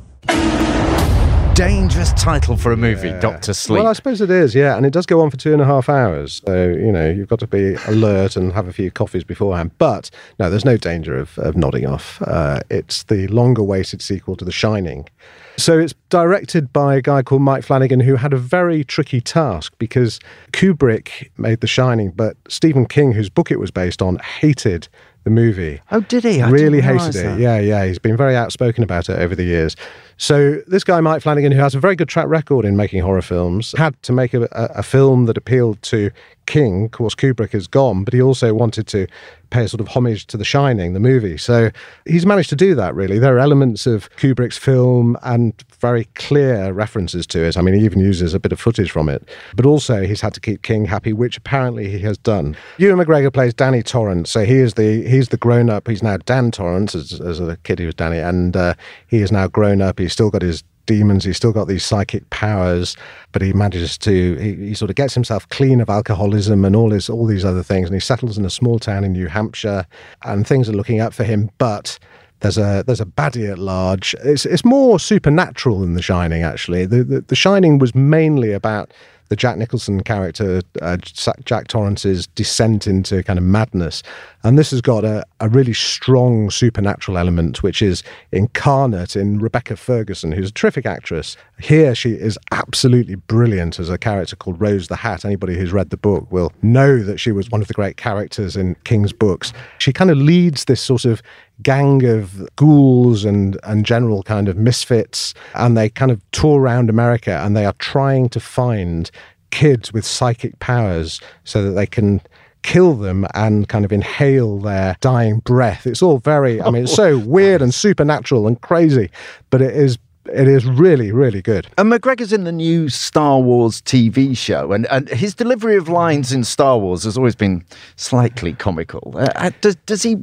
Dangerous 1.56 2.12
title 2.12 2.58
for 2.58 2.74
a 2.74 2.78
movie, 2.78 3.14
Doctor 3.22 3.54
Sleep. 3.54 3.78
Well, 3.80 3.88
I 3.88 3.94
suppose 3.94 4.20
it 4.20 4.30
is, 4.30 4.54
yeah, 4.54 4.76
and 4.76 4.86
it 4.86 4.92
does 4.92 5.06
go 5.06 5.22
on 5.22 5.32
for 5.32 5.38
two 5.38 5.54
and 5.54 5.62
a 5.62 5.66
half 5.66 5.88
hours. 5.88 6.42
So 6.46 6.68
you 6.68 6.92
know 6.92 7.10
you've 7.10 7.30
got 7.30 7.40
to 7.40 7.48
be 7.48 7.76
alert 7.88 8.36
and 8.36 8.52
have 8.52 8.68
a 8.68 8.74
few 8.74 8.92
coffees 8.92 9.24
beforehand. 9.24 9.72
But 9.78 10.12
no, 10.38 10.50
there's 10.50 10.66
no 10.66 10.76
danger 10.76 11.18
of, 11.18 11.40
of 11.40 11.56
nodding 11.56 11.86
off. 11.86 12.22
Uh, 12.24 12.60
it's 12.70 13.04
the 13.04 13.28
longer-awaited 13.28 14.02
sequel 14.02 14.36
to 14.36 14.44
The 14.44 14.52
Shining. 14.52 15.08
So 15.56 15.80
it's 15.80 15.94
directed 16.10 16.74
by 16.74 16.96
a 16.96 17.02
guy 17.02 17.22
called 17.22 17.42
Mike 17.42 17.64
Flanagan, 17.64 18.02
who 18.02 18.18
had 18.18 18.34
a 18.34 18.38
very 18.38 18.84
tricky 18.84 19.22
task 19.22 19.74
because 19.78 20.20
Kubrick 20.52 21.30
made 21.38 21.62
The 21.62 21.68
Shining, 21.68 22.12
but 22.12 22.36
Stephen 22.50 22.86
King, 22.86 23.14
whose 23.14 23.30
book 23.30 23.50
it 23.50 23.62
was 23.62 23.72
based 23.72 24.02
on, 24.02 24.18
hated 24.18 24.90
the 25.24 25.30
movie. 25.32 25.82
Oh, 25.90 26.02
did 26.02 26.24
he? 26.24 26.42
I 26.42 26.50
really 26.50 26.82
didn't 26.82 27.00
hated 27.00 27.16
it. 27.16 27.24
that. 27.24 27.40
Yeah, 27.40 27.60
yeah. 27.60 27.86
He's 27.86 27.98
been 27.98 28.18
very 28.18 28.36
outspoken 28.36 28.84
about 28.84 29.10
it 29.10 29.18
over 29.20 29.34
the 29.36 29.44
years. 29.44 29.76
So 30.18 30.62
this 30.68 30.84
guy, 30.84 31.02
Mike 31.02 31.22
Flanagan, 31.22 31.52
who 31.52 31.60
has 31.60 31.76
a 31.76 31.80
very 31.80 31.96
good 31.96 32.08
track 32.08 32.28
record 32.28 32.66
in 32.66 32.78
making 32.78 33.02
horror 33.02 33.22
films, 33.22 33.74
had 33.78 34.02
to 34.04 34.14
make 34.14 34.34
a, 34.34 34.44
a, 34.52 34.84
film 34.84 35.26
that 35.26 35.36
appealed 35.36 35.82
to 35.84 36.10
King. 36.46 36.86
Of 36.86 36.92
course, 36.92 37.16
Kubrick 37.16 37.54
is 37.54 37.68
gone, 37.68 38.04
but 38.04 38.14
he 38.14 38.22
also 38.22 38.54
wanted 38.54 38.88
to 38.88 39.08
pay 39.50 39.64
a 39.64 39.68
sort 39.68 39.82
of 39.82 39.88
homage 39.88 40.26
to 40.28 40.38
The 40.38 40.44
Shining, 40.44 40.94
the 40.94 41.00
movie. 41.00 41.38
So 41.38 41.72
he's 42.06 42.26
managed 42.26 42.50
to 42.50 42.56
do 42.56 42.76
that, 42.76 42.96
really. 42.96 43.20
There 43.20 43.36
are 43.36 43.40
elements 43.40 43.86
of 43.88 44.10
Kubrick's 44.18 44.58
film 44.58 45.18
and 45.24 45.54
very 45.80 46.06
clear 46.16 46.72
references 46.74 47.26
to 47.28 47.44
it. 47.44 47.58
I 47.58 47.62
mean, 47.62 47.76
he 47.76 47.86
even 47.86 48.00
uses 48.00 48.34
a 48.34 48.40
bit 48.40 48.52
of 48.52 48.60
footage 48.60 48.92
from 48.92 49.10
it. 49.10 49.28
But 49.56 49.66
also, 49.66 50.04
he's 50.04 50.22
had 50.22 50.34
to 50.34 50.40
keep 50.40 50.62
King 50.62 50.86
happy, 50.86 51.14
which 51.14 51.38
apparently 51.38 51.90
he 51.90 52.00
has 52.00 52.18
done. 52.18 52.58
Ewan 52.78 53.06
McGregor 53.06 53.32
plays 53.32 53.54
Danny 53.54 53.84
Torrance. 53.84 54.30
So 54.30 54.46
he 54.46 54.56
is 54.56 54.74
the 54.74 55.08
he's 55.08 55.30
the 55.30 55.38
grown 55.38 55.70
up. 55.70 55.88
He's 55.88 56.04
now 56.04 56.18
Dan 56.18 56.52
Torrance, 56.52 56.96
as, 56.96 57.20
as 57.22 57.40
a 57.40 57.58
kid 57.64 57.80
he 57.80 57.86
was 57.86 57.96
Danny, 57.96 58.20
and 58.20 58.56
uh, 58.56 58.74
he 59.08 59.22
is 59.22 59.32
now 59.32 59.48
grown 59.48 59.82
up. 59.82 60.00
Still 60.08 60.30
got 60.30 60.42
his 60.42 60.64
demons. 60.86 61.24
He's 61.24 61.38
still 61.38 61.52
got 61.52 61.68
these 61.68 61.84
psychic 61.84 62.30
powers, 62.30 62.96
but 63.32 63.42
he 63.42 63.54
manages 63.54 63.98
to 64.00 64.36
he, 64.36 64.68
he 64.68 64.74
sort 64.74 64.90
of 64.90 64.96
gets 64.96 65.14
himself 65.14 65.48
clean 65.50 65.82
of 65.82 65.90
alcoholism 65.90 66.66
and 66.66 66.76
all 66.76 66.92
his 66.92 67.10
all 67.10 67.26
these 67.26 67.46
other 67.46 67.64
things, 67.64 67.88
and 67.88 67.96
he 67.96 68.00
settles 68.00 68.38
in 68.38 68.46
a 68.46 68.50
small 68.50 68.80
town 68.80 69.04
in 69.04 69.14
New 69.14 69.28
Hampshire, 69.28 69.86
and 70.24 70.48
things 70.48 70.70
are 70.70 70.74
looking 70.74 71.02
up 71.02 71.14
for 71.14 71.24
him, 71.24 71.50
but. 71.58 71.98
There's 72.42 72.58
a 72.58 72.84
there's 72.86 73.02
a 73.02 73.06
baddie 73.06 73.50
at 73.50 73.58
large. 73.58 74.14
It's 74.22 74.46
it's 74.46 74.66
more 74.66 75.00
supernatural 75.00 75.80
than 75.80 75.94
The 75.94 76.02
Shining. 76.02 76.44
Actually, 76.44 76.86
the 76.86 77.04
the, 77.04 77.22
the 77.22 77.36
Shining 77.36 77.80
was 77.80 77.96
mainly 77.96 78.52
about 78.52 78.92
the 79.30 79.36
Jack 79.36 79.58
Nicholson 79.58 80.02
character, 80.02 80.62
uh, 80.82 80.98
Jack 80.98 81.68
Torrance's 81.68 82.28
descent 82.28 82.88
into 82.88 83.24
kind 83.24 83.40
of 83.40 83.46
madness. 83.46 84.04
And 84.44 84.60
this 84.60 84.72
has 84.72 84.82
got 84.82 85.04
a, 85.04 85.26
a 85.40 85.50
really 85.50 85.74
strong 85.74 86.52
supernatural 86.52 87.18
element, 87.18 87.64
which 87.64 87.82
is 87.82 88.04
incarnate 88.32 89.16
in 89.16 89.40
Rebecca 89.40 89.76
Ferguson, 89.76 90.32
who's 90.32 90.50
a 90.50 90.54
terrific 90.54 90.86
actress. 90.86 91.36
Here, 91.60 91.96
she 91.96 92.12
is 92.12 92.38
absolutely 92.52 93.16
brilliant 93.16 93.80
as 93.80 93.90
a 93.90 93.98
character 93.98 94.36
called 94.36 94.62
Rose 94.62 94.88
the 94.88 94.98
Hat. 94.98 95.26
Anybody 95.26 95.58
who's 95.58 95.74
read 95.74 95.90
the 95.90 95.98
book 95.98 96.32
will 96.32 96.52
know 96.62 97.02
that 97.02 97.20
she 97.20 97.32
was 97.32 97.50
one 97.50 97.62
of 97.62 97.68
the 97.68 97.74
great 97.74 97.98
characters 97.98 98.56
in 98.56 98.76
King's 98.84 99.14
books. 99.14 99.54
She 99.80 99.92
kind 99.92 100.12
of 100.12 100.18
leads 100.18 100.66
this 100.66 100.82
sort 100.82 101.06
of 101.06 101.24
gang 101.64 102.06
of 102.06 102.48
ghouls 102.56 103.26
and 103.26 103.58
and 103.64 103.86
general 103.86 104.24
kind 104.24 104.48
of 104.48 104.58
misfits 104.58 105.34
and 105.54 105.78
they 105.78 105.90
kind 105.90 106.12
of 106.12 106.22
tour 106.32 106.60
around 106.60 106.90
America 106.90 107.42
and 107.44 107.56
they 107.56 107.66
are 107.66 107.74
trying 107.74 108.30
to 108.30 108.40
find 108.40 109.10
kids 109.52 109.94
with 109.94 110.06
psychic 110.06 110.58
powers 110.60 111.22
so 111.44 111.64
that 111.64 111.72
they 111.72 111.86
can 111.86 112.22
kill 112.64 112.96
them 112.96 113.28
and 113.36 113.70
kind 113.70 113.86
of 113.86 113.94
inhale 113.94 114.58
their 114.58 114.98
dying 115.00 115.38
breath. 115.40 115.86
It's 115.86 116.02
all 116.02 116.18
very 116.18 116.62
i 116.62 116.70
mean 116.70 116.84
it's 116.84 116.96
so 116.96 117.18
weird 117.36 117.62
and 117.62 117.74
supernatural 117.74 118.48
and 118.48 118.60
crazy 118.62 119.10
but 119.50 119.62
it 119.62 119.76
is 119.76 119.98
it 120.32 120.48
is 120.48 120.66
really, 120.66 121.12
really 121.12 121.42
good. 121.42 121.68
And 121.78 121.92
McGregor's 121.92 122.34
in 122.34 122.44
the 122.44 122.52
new 122.52 122.90
Star 122.90 123.40
Wars 123.40 123.82
TV 123.82 124.36
show, 124.38 124.72
and, 124.72 124.86
and 124.88 125.08
his 125.10 125.36
delivery 125.36 125.76
of 125.76 125.90
lines 125.90 126.32
in 126.32 126.44
Star 126.44 126.78
Wars 126.78 127.04
has 127.04 127.18
always 127.18 127.36
been 127.36 127.64
slightly 127.96 128.54
comical. 128.54 129.14
Uh, 129.16 129.52
does, 129.62 129.76
does 129.86 130.04
he 130.04 130.16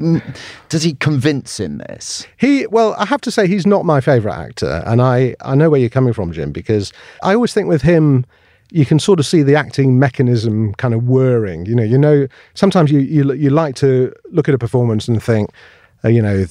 does 0.68 0.82
he 0.82 0.94
convince 0.94 1.60
in 1.60 1.78
this? 1.78 2.26
He 2.36 2.66
well, 2.66 2.94
I 2.98 3.06
have 3.06 3.20
to 3.22 3.30
say 3.30 3.46
he's 3.46 3.66
not 3.66 3.84
my 3.84 4.00
favourite 4.00 4.38
actor, 4.38 4.82
and 4.86 5.00
I 5.00 5.34
I 5.40 5.54
know 5.54 5.70
where 5.70 5.80
you're 5.80 5.88
coming 5.88 6.12
from, 6.12 6.32
Jim, 6.32 6.52
because 6.52 6.92
I 7.22 7.34
always 7.34 7.52
think 7.52 7.68
with 7.68 7.82
him 7.82 8.24
you 8.72 8.86
can 8.86 8.98
sort 8.98 9.20
of 9.20 9.26
see 9.26 9.42
the 9.42 9.54
acting 9.54 9.98
mechanism 9.98 10.72
kind 10.74 10.94
of 10.94 11.04
whirring. 11.04 11.66
You 11.66 11.74
know, 11.74 11.82
you 11.82 11.98
know, 11.98 12.26
sometimes 12.54 12.90
you 12.90 13.00
you 13.00 13.32
you 13.34 13.50
like 13.50 13.74
to 13.76 14.12
look 14.30 14.48
at 14.48 14.54
a 14.54 14.58
performance 14.58 15.08
and 15.08 15.22
think, 15.22 15.50
uh, 16.04 16.08
you 16.08 16.22
know, 16.22 16.46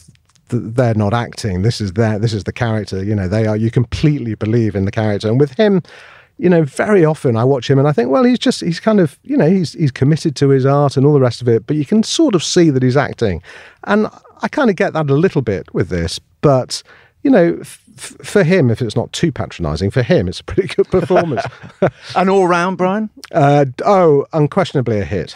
they're 0.52 0.94
not 0.94 1.14
acting. 1.14 1.62
This 1.62 1.82
is 1.82 1.94
their, 1.94 2.20
this 2.20 2.34
is 2.34 2.44
the 2.44 2.54
character. 2.54 3.04
You 3.04 3.16
know, 3.16 3.28
they 3.28 3.48
are. 3.48 3.58
You 3.58 3.72
completely 3.72 4.36
believe 4.36 4.76
in 4.76 4.86
the 4.86 4.92
character. 4.92 5.28
And 5.28 5.40
with 5.40 5.54
him, 5.54 5.82
you 6.38 6.50
know, 6.50 6.64
very 6.64 7.06
often 7.06 7.38
I 7.38 7.44
watch 7.44 7.70
him 7.70 7.78
and 7.78 7.88
I 7.88 7.92
think, 7.92 8.10
well, 8.10 8.24
he's 8.24 8.40
just 8.40 8.62
he's 8.62 8.80
kind 8.80 9.00
of 9.00 9.20
you 9.24 9.38
know 9.38 9.50
he's 9.50 9.74
he's 9.74 9.92
committed 9.92 10.36
to 10.38 10.50
his 10.50 10.66
art 10.66 10.98
and 10.98 11.06
all 11.06 11.14
the 11.14 11.20
rest 11.20 11.42
of 11.42 11.48
it. 11.48 11.68
But 11.68 11.76
you 11.76 11.86
can 11.86 12.04
sort 12.04 12.36
of 12.36 12.44
see 12.44 12.70
that 12.72 12.82
he's 12.82 12.98
acting, 12.98 13.44
and 13.84 14.08
I 14.42 14.48
kind 14.48 14.70
of 14.70 14.76
get 14.76 14.94
that 14.94 15.10
a 15.10 15.14
little 15.14 15.42
bit 15.42 15.72
with 15.74 15.90
this. 15.90 16.20
But 16.42 16.82
you 17.22 17.30
know, 17.30 17.58
f- 17.62 17.86
for 18.24 18.44
him, 18.44 18.72
if 18.72 18.82
it's 18.82 18.96
not 18.96 19.14
too 19.14 19.32
patronising, 19.32 19.92
for 19.92 20.02
him, 20.02 20.28
it's 20.28 20.40
a 20.40 20.44
pretty 20.44 20.74
good 20.74 20.88
performance. 20.90 21.44
An 22.16 22.30
all 22.30 22.48
round, 22.48 22.78
Brian. 22.78 23.12
Uh, 23.32 23.66
oh, 23.86 24.26
unquestionably 24.34 25.00
a 25.00 25.06
hit. 25.06 25.36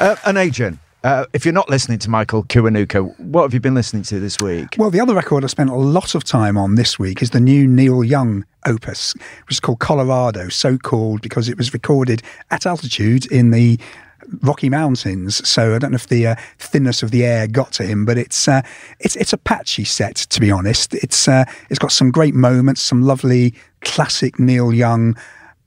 Uh, 0.00 0.16
an 0.24 0.36
agent. 0.38 0.78
Uh, 1.06 1.24
if 1.32 1.44
you're 1.44 1.54
not 1.54 1.70
listening 1.70 2.00
to 2.00 2.10
Michael 2.10 2.42
Kiwanuka, 2.42 3.16
what 3.20 3.42
have 3.42 3.54
you 3.54 3.60
been 3.60 3.76
listening 3.76 4.02
to 4.02 4.18
this 4.18 4.40
week? 4.40 4.74
Well, 4.76 4.90
the 4.90 4.98
other 4.98 5.14
record 5.14 5.44
I 5.44 5.46
spent 5.46 5.70
a 5.70 5.76
lot 5.76 6.16
of 6.16 6.24
time 6.24 6.58
on 6.58 6.74
this 6.74 6.98
week 6.98 7.22
is 7.22 7.30
the 7.30 7.38
new 7.38 7.68
Neil 7.68 8.02
Young 8.02 8.44
opus, 8.66 9.14
which 9.14 9.52
is 9.52 9.60
called 9.60 9.78
Colorado, 9.78 10.48
so 10.48 10.76
called 10.76 11.22
because 11.22 11.48
it 11.48 11.56
was 11.56 11.72
recorded 11.72 12.24
at 12.50 12.66
altitude 12.66 13.30
in 13.30 13.52
the 13.52 13.78
Rocky 14.42 14.68
Mountains. 14.68 15.48
So 15.48 15.76
I 15.76 15.78
don't 15.78 15.92
know 15.92 15.94
if 15.94 16.08
the 16.08 16.26
uh, 16.26 16.34
thinness 16.58 17.04
of 17.04 17.12
the 17.12 17.24
air 17.24 17.46
got 17.46 17.70
to 17.74 17.84
him, 17.84 18.04
but 18.04 18.18
it's 18.18 18.48
uh, 18.48 18.62
it's 18.98 19.14
it's 19.14 19.32
a 19.32 19.38
patchy 19.38 19.84
set 19.84 20.16
to 20.16 20.40
be 20.40 20.50
honest. 20.50 20.92
It's 20.92 21.28
uh, 21.28 21.44
it's 21.70 21.78
got 21.78 21.92
some 21.92 22.10
great 22.10 22.34
moments, 22.34 22.82
some 22.82 23.02
lovely 23.02 23.54
classic 23.82 24.40
Neil 24.40 24.74
Young 24.74 25.16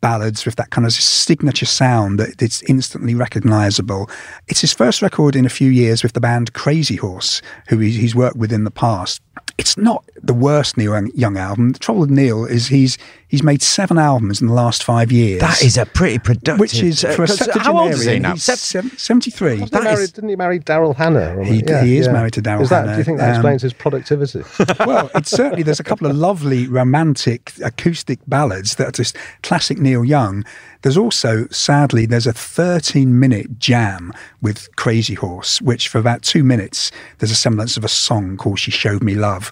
ballads 0.02 0.46
with 0.46 0.56
that 0.56 0.70
kind 0.70 0.86
of 0.86 0.94
signature 0.94 1.66
sound 1.66 2.20
that 2.20 2.42
it's 2.42 2.62
instantly 2.64 3.16
recognizable. 3.16 4.10
It's 4.48 4.62
his 4.62 4.74
first 4.74 5.02
record 5.02 5.36
in 5.36 5.46
a 5.46 5.50
few 5.50 5.70
years 5.70 6.04
with 6.04 6.14
the 6.14 6.22
band 6.22 6.54
Crazy 6.54 6.96
Horse, 6.96 7.42
who 7.68 7.80
he's 7.80 8.16
worked 8.16 8.38
with 8.38 8.52
in 8.52 8.64
the 8.64 8.72
past. 8.72 9.22
It's 9.58 9.78
not 9.78 10.06
the 10.22 10.34
worst 10.34 10.78
Neil 10.78 11.08
Young 11.14 11.38
album. 11.38 11.72
The 11.72 11.80
trouble 11.80 12.02
with 12.02 12.10
Neil 12.10 12.46
is 12.46 12.68
he's 12.68 12.98
he's 13.30 13.42
made 13.44 13.62
seven 13.62 13.98
albums 13.98 14.42
in 14.42 14.48
the 14.48 14.54
last 14.54 14.84
five 14.84 15.12
years. 15.12 15.40
That 15.40 15.64
is 15.64 15.78
a 15.78 15.86
pretty 15.86 16.20
productive. 16.20 16.60
Which 16.60 16.82
is 16.84 17.02
for 17.04 17.24
a 17.24 17.60
How 17.60 17.78
old 17.80 17.92
is 17.92 18.04
he 18.04 18.20
now? 18.20 18.34
He's 18.34 18.44
sev- 18.44 19.00
73. 19.00 19.58
Didn't 19.60 19.74
he, 19.74 19.80
marry, 19.84 20.08
didn't 20.08 20.30
he 20.30 20.36
marry 20.36 20.60
Daryl 20.60 20.96
Hannah? 20.96 21.44
He, 21.46 21.64
yeah, 21.66 21.84
he 21.84 21.98
is 21.98 22.08
yeah. 22.08 22.12
married 22.12 22.34
to 22.34 22.42
Daryl 22.42 22.62
Is 22.62 22.70
that, 22.70 22.82
Hannah. 22.82 22.92
Do 22.94 22.98
you 22.98 23.04
think 23.06 23.20
that 23.20 23.30
Um, 23.30 23.36
explains 23.36 23.62
his 23.62 23.74
productivity? 23.74 24.44
well, 24.86 25.10
it's 25.16 25.30
certainly 25.32 25.64
there's 25.64 25.80
a 25.80 25.84
couple 25.84 26.08
of 26.08 26.16
lovely 26.16 26.68
romantic 26.68 27.54
acoustic 27.64 28.20
ballads 28.28 28.76
that 28.76 28.88
are 28.90 28.92
just 28.92 29.16
classic 29.44 29.78
Neil 29.78 30.04
Young. 30.04 30.44
There's 30.82 30.98
also, 30.98 31.46
sadly, 31.50 32.06
there's 32.06 32.28
a 32.28 32.34
13 32.34 33.20
minute 33.20 33.60
jam 33.60 34.14
with 34.42 34.74
Crazy 34.76 35.14
Horse, 35.14 35.62
which 35.62 35.88
for 35.88 35.98
about 36.00 36.22
two 36.22 36.44
minutes 36.44 36.92
there's 37.20 37.32
a 37.32 37.36
semblance 37.36 37.78
of 37.78 37.84
a 37.84 37.90
song 37.90 38.38
called 38.38 38.60
"She 38.60 38.72
Showed 38.72 39.04
Me 39.04 39.14
Love," 39.14 39.52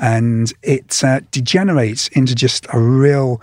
and 0.00 0.52
it 0.62 1.04
uh, 1.04 1.20
degenerates 1.30 2.08
into 2.08 2.34
just 2.34 2.66
a 2.72 2.80
real 2.80 3.40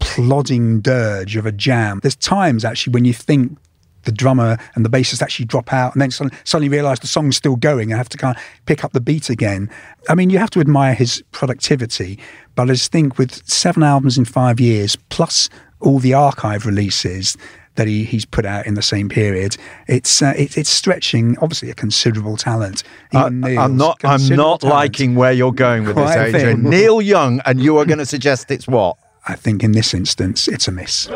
plodding 0.00 0.80
dirge 0.80 1.36
of 1.36 1.46
a 1.46 1.52
jam. 1.52 2.00
There's 2.02 2.16
times 2.16 2.64
actually 2.64 2.92
when 2.92 3.04
you 3.04 3.12
think 3.12 3.58
the 4.04 4.12
drummer 4.12 4.56
and 4.74 4.84
the 4.84 4.88
bassist 4.88 5.20
actually 5.20 5.44
drop 5.44 5.72
out 5.72 5.92
and 5.92 6.00
then 6.00 6.10
suddenly, 6.10 6.38
suddenly 6.44 6.68
realize 6.68 7.00
the 7.00 7.06
song's 7.06 7.36
still 7.36 7.56
going 7.56 7.90
and 7.90 7.98
have 7.98 8.08
to 8.08 8.16
kind 8.16 8.36
of 8.36 8.42
pick 8.64 8.84
up 8.84 8.92
the 8.92 9.00
beat 9.00 9.28
again. 9.28 9.68
I 10.08 10.14
mean, 10.14 10.30
you 10.30 10.38
have 10.38 10.50
to 10.50 10.60
admire 10.60 10.94
his 10.94 11.22
productivity, 11.32 12.18
but 12.54 12.70
I 12.70 12.72
just 12.72 12.90
think 12.90 13.18
with 13.18 13.46
seven 13.46 13.82
albums 13.82 14.16
in 14.16 14.24
five 14.24 14.60
years, 14.60 14.96
plus 15.10 15.50
all 15.80 15.98
the 15.98 16.14
archive 16.14 16.64
releases 16.64 17.36
that 17.78 17.88
he, 17.88 18.04
he's 18.04 18.26
put 18.26 18.44
out 18.44 18.66
in 18.66 18.74
the 18.74 18.82
same 18.82 19.08
period, 19.08 19.56
it's 19.86 20.20
uh, 20.20 20.34
it, 20.36 20.58
it's 20.58 20.68
stretching 20.68 21.36
obviously 21.40 21.70
a 21.70 21.74
considerable 21.74 22.36
talent. 22.36 22.82
I, 23.14 23.28
Even 23.28 23.58
I'm 23.58 23.76
not. 23.78 24.04
I'm 24.04 24.20
not 24.28 24.60
talent. 24.60 24.64
liking 24.64 25.14
where 25.14 25.32
you're 25.32 25.50
going 25.52 25.84
with 25.84 25.94
Quite 25.94 26.30
this, 26.30 26.34
Adrian. 26.34 26.60
thing. 26.62 26.70
Neil 26.70 27.00
Young, 27.00 27.40
and 27.46 27.58
you 27.60 27.78
are 27.78 27.86
going 27.86 27.98
to 27.98 28.06
suggest 28.06 28.50
it's 28.50 28.68
what? 28.68 28.96
I 29.26 29.34
think 29.34 29.64
in 29.64 29.72
this 29.72 29.94
instance, 29.94 30.46
it's 30.48 30.68
a 30.68 30.72
miss. 30.72 31.08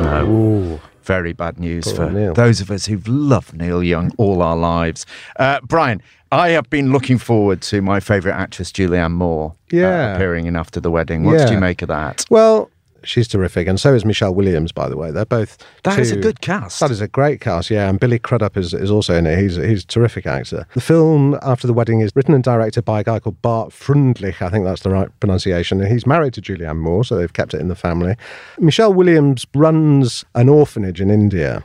No. 0.00 0.80
Very 1.02 1.32
bad 1.34 1.58
news 1.60 1.84
Poor 1.84 1.94
for 1.96 2.10
Neil. 2.10 2.32
those 2.34 2.60
of 2.62 2.70
us 2.70 2.86
who've 2.86 3.06
loved 3.06 3.54
Neil 3.54 3.82
Young 3.82 4.10
all 4.16 4.40
our 4.40 4.56
lives. 4.56 5.04
Uh, 5.38 5.60
Brian, 5.62 6.00
I 6.32 6.48
have 6.50 6.68
been 6.70 6.92
looking 6.92 7.18
forward 7.18 7.60
to 7.62 7.82
my 7.82 8.00
favourite 8.00 8.34
actress, 8.36 8.72
Julianne 8.72 9.12
Moore, 9.12 9.50
uh, 9.72 9.76
Yeah. 9.76 10.14
appearing 10.14 10.46
in 10.46 10.56
After 10.56 10.80
the 10.80 10.90
Wedding. 10.90 11.24
What 11.24 11.38
did 11.38 11.50
you 11.50 11.58
make 11.58 11.82
of 11.82 11.88
that? 11.88 12.24
Well, 12.30 12.70
she's 13.04 13.28
terrific, 13.28 13.68
and 13.68 13.78
so 13.78 13.94
is 13.94 14.04
Michelle 14.04 14.34
Williams. 14.34 14.72
By 14.72 14.88
the 14.88 14.96
way, 14.96 15.10
they're 15.10 15.24
both. 15.24 15.58
That 15.82 15.98
is 15.98 16.10
a 16.10 16.16
good 16.16 16.40
cast. 16.40 16.80
That 16.80 16.90
is 16.90 17.00
a 17.00 17.08
great 17.08 17.40
cast, 17.40 17.70
yeah. 17.70 17.88
And 17.88 18.00
Billy 18.00 18.18
Crudup 18.18 18.56
is, 18.56 18.74
is 18.74 18.90
also 18.90 19.14
in 19.14 19.26
it. 19.26 19.38
He's 19.38 19.56
he's 19.56 19.84
a 19.84 19.86
terrific 19.86 20.26
actor. 20.26 20.66
The 20.74 20.80
film 20.80 21.38
After 21.42 21.66
the 21.66 21.72
Wedding 21.72 22.00
is 22.00 22.12
written 22.14 22.34
and 22.34 22.42
directed 22.42 22.84
by 22.84 23.00
a 23.00 23.04
guy 23.04 23.18
called 23.20 23.40
Bart 23.42 23.70
Freundlich. 23.70 24.42
I 24.42 24.50
think 24.50 24.64
that's 24.64 24.82
the 24.82 24.90
right 24.90 25.08
pronunciation. 25.20 25.80
And 25.80 25.90
he's 25.90 26.06
married 26.06 26.34
to 26.34 26.42
Julianne 26.42 26.78
Moore, 26.78 27.04
so 27.04 27.16
they've 27.16 27.32
kept 27.32 27.54
it 27.54 27.60
in 27.60 27.68
the 27.68 27.74
family. 27.74 28.16
Michelle 28.58 28.92
Williams 28.92 29.46
runs 29.54 30.24
an 30.34 30.48
orphanage 30.48 31.00
in 31.00 31.10
India. 31.10 31.62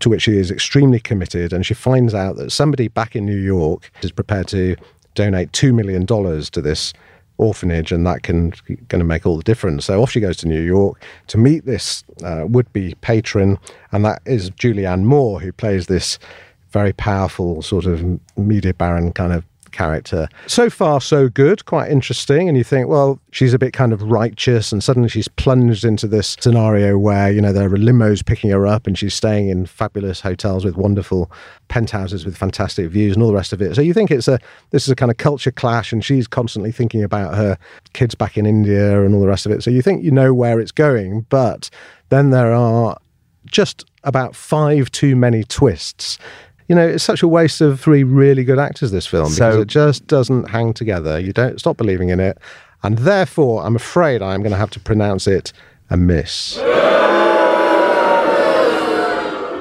To 0.00 0.10
which 0.10 0.22
she 0.22 0.36
is 0.36 0.50
extremely 0.50 1.00
committed, 1.00 1.50
and 1.54 1.64
she 1.64 1.72
finds 1.72 2.12
out 2.12 2.36
that 2.36 2.52
somebody 2.52 2.88
back 2.88 3.16
in 3.16 3.24
New 3.24 3.38
York 3.38 3.90
is 4.02 4.12
prepared 4.12 4.46
to 4.48 4.76
donate 5.14 5.50
two 5.54 5.72
million 5.72 6.04
dollars 6.04 6.50
to 6.50 6.60
this 6.60 6.92
orphanage, 7.38 7.92
and 7.92 8.06
that 8.06 8.22
can 8.22 8.52
going 8.88 9.00
to 9.00 9.04
make 9.04 9.26
all 9.26 9.36
the 9.36 9.42
difference. 9.42 9.86
So 9.86 10.02
off 10.02 10.10
she 10.10 10.20
goes 10.20 10.36
to 10.38 10.48
New 10.48 10.60
York 10.60 11.02
to 11.28 11.38
meet 11.38 11.64
this 11.64 12.04
uh, 12.22 12.44
would-be 12.46 12.94
patron, 13.00 13.58
and 13.90 14.04
that 14.04 14.22
is 14.24 14.50
Julianne 14.50 15.04
Moore, 15.04 15.40
who 15.40 15.52
plays 15.52 15.86
this 15.86 16.18
very 16.70 16.92
powerful 16.92 17.62
sort 17.62 17.84
of 17.84 18.02
media 18.36 18.72
baron 18.72 19.12
kind 19.12 19.32
of 19.32 19.44
character. 19.72 20.28
So 20.46 20.70
far, 20.70 21.00
so 21.00 21.28
good, 21.28 21.64
quite 21.64 21.90
interesting. 21.90 22.48
And 22.48 22.56
you 22.56 22.64
think, 22.64 22.88
well, 22.88 23.18
she's 23.30 23.54
a 23.54 23.58
bit 23.58 23.72
kind 23.72 23.92
of 23.92 24.02
righteous, 24.02 24.72
and 24.72 24.82
suddenly 24.82 25.08
she's 25.08 25.28
plunged 25.28 25.84
into 25.84 26.06
this 26.06 26.36
scenario 26.40 26.98
where, 26.98 27.30
you 27.30 27.40
know, 27.40 27.52
there 27.52 27.66
are 27.66 27.76
limos 27.76 28.24
picking 28.24 28.50
her 28.50 28.66
up 28.66 28.86
and 28.86 28.98
she's 28.98 29.14
staying 29.14 29.48
in 29.48 29.66
fabulous 29.66 30.20
hotels 30.20 30.64
with 30.64 30.76
wonderful 30.76 31.30
penthouses 31.68 32.24
with 32.24 32.36
fantastic 32.36 32.90
views 32.90 33.14
and 33.14 33.22
all 33.22 33.30
the 33.30 33.34
rest 33.34 33.52
of 33.52 33.62
it. 33.62 33.74
So 33.74 33.80
you 33.80 33.94
think 33.94 34.10
it's 34.10 34.28
a 34.28 34.38
this 34.70 34.84
is 34.84 34.90
a 34.90 34.96
kind 34.96 35.10
of 35.10 35.16
culture 35.16 35.50
clash, 35.52 35.92
and 35.92 36.04
she's 36.04 36.26
constantly 36.26 36.72
thinking 36.72 37.02
about 37.02 37.34
her 37.34 37.58
kids 37.92 38.14
back 38.14 38.36
in 38.36 38.46
India 38.46 39.04
and 39.04 39.14
all 39.14 39.20
the 39.20 39.26
rest 39.26 39.46
of 39.46 39.52
it. 39.52 39.62
So 39.62 39.70
you 39.70 39.82
think 39.82 40.04
you 40.04 40.10
know 40.10 40.34
where 40.34 40.60
it's 40.60 40.72
going, 40.72 41.26
but 41.28 41.70
then 42.10 42.30
there 42.30 42.52
are 42.52 42.98
just 43.46 43.84
about 44.04 44.34
five 44.34 44.90
too 44.90 45.16
many 45.16 45.44
twists. 45.44 46.18
You 46.72 46.76
know, 46.76 46.88
it's 46.88 47.04
such 47.04 47.22
a 47.22 47.28
waste 47.28 47.60
of 47.60 47.78
three 47.78 48.02
really 48.02 48.44
good 48.44 48.58
actors, 48.58 48.92
this 48.92 49.06
film, 49.06 49.24
because 49.24 49.36
So- 49.56 49.60
it 49.60 49.68
just 49.68 50.06
doesn't 50.06 50.48
hang 50.48 50.72
together. 50.72 51.18
You 51.20 51.34
don't 51.34 51.58
stop 51.58 51.76
believing 51.76 52.08
in 52.08 52.18
it. 52.18 52.38
And 52.82 52.96
therefore, 52.96 53.62
I'm 53.62 53.76
afraid 53.76 54.22
I'm 54.22 54.40
going 54.40 54.52
to 54.52 54.56
have 54.56 54.70
to 54.70 54.80
pronounce 54.80 55.26
it 55.26 55.52
a 55.90 55.98
miss. 55.98 56.56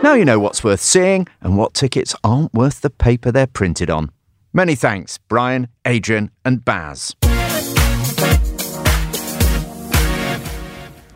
Now 0.02 0.14
you 0.14 0.24
know 0.24 0.40
what's 0.40 0.64
worth 0.64 0.80
seeing 0.80 1.28
and 1.42 1.58
what 1.58 1.74
tickets 1.74 2.16
aren't 2.24 2.54
worth 2.54 2.80
the 2.80 2.90
paper 2.90 3.30
they're 3.30 3.46
printed 3.46 3.90
on. 3.90 4.10
Many 4.54 4.76
thanks, 4.76 5.18
Brian, 5.18 5.68
Adrian, 5.86 6.32
and 6.46 6.64
Baz. 6.64 7.14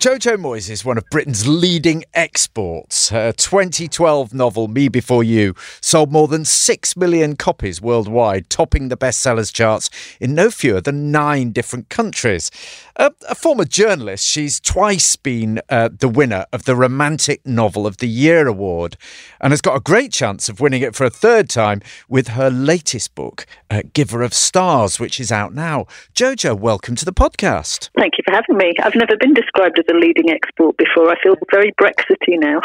Jojo 0.06 0.38
Moyes 0.38 0.70
is 0.70 0.86
one 0.86 1.00
of 1.00 1.10
Britain's 1.10 1.48
leading 1.48 2.04
exports. 2.14 3.10
Her 3.10 3.32
2012 3.32 4.36
novel, 4.36 4.68
Me 4.68 4.88
Before 4.88 5.24
You, 5.24 5.56
sold 5.82 6.12
more 6.12 6.28
than 6.28 6.46
6 6.46 6.96
million 6.96 7.36
copies 7.36 7.82
worldwide, 7.82 8.48
topping 8.52 8.90
the 8.90 8.98
bestsellers 8.98 9.52
charts 9.52 9.90
in 10.22 10.36
no 10.36 10.52
fewer 10.52 10.80
than 10.80 11.12
nine 11.12 11.50
different 11.50 11.90
countries. 11.90 12.52
A, 12.98 13.12
a 13.28 13.34
former 13.34 13.66
journalist, 13.66 14.28
she's 14.28 14.60
twice 14.60 15.16
been 15.16 15.60
uh, 15.70 15.90
the 15.92 16.08
winner 16.08 16.46
of 16.54 16.66
the 16.66 16.76
Romantic 16.76 17.44
Novel 17.44 17.88
of 17.88 17.98
the 17.98 18.08
Year 18.08 18.48
award 18.48 18.98
and 19.42 19.52
has 19.54 19.60
got 19.60 19.76
a 19.76 19.80
great 19.80 20.14
chance 20.14 20.50
of 20.50 20.60
winning 20.60 20.84
it 20.84 20.94
for 20.94 21.06
a 21.06 21.10
third 21.10 21.50
time 21.50 21.82
with 22.08 22.28
her 22.30 22.52
latest 22.52 23.16
book, 23.16 23.48
uh, 23.72 23.82
Giver 23.94 24.22
of 24.22 24.36
Stars, 24.36 25.00
which 25.00 25.20
is 25.20 25.32
out 25.32 25.56
now. 25.56 25.88
Jojo, 26.14 26.58
welcome 26.58 26.96
to 26.96 27.06
the 27.06 27.12
podcast. 27.12 27.90
Thank 27.98 28.14
you 28.20 28.24
for 28.24 28.36
having 28.36 28.56
me. 28.56 28.76
I've 28.84 28.96
never 28.96 29.18
been 29.18 29.34
described 29.34 29.80
as 29.80 29.86
a 29.90 29.95
leading 30.00 30.30
export 30.30 30.78
before. 30.78 31.10
I 31.10 31.16
feel 31.22 31.36
very 31.52 31.74
Brexity 31.78 32.38
now. 32.38 32.62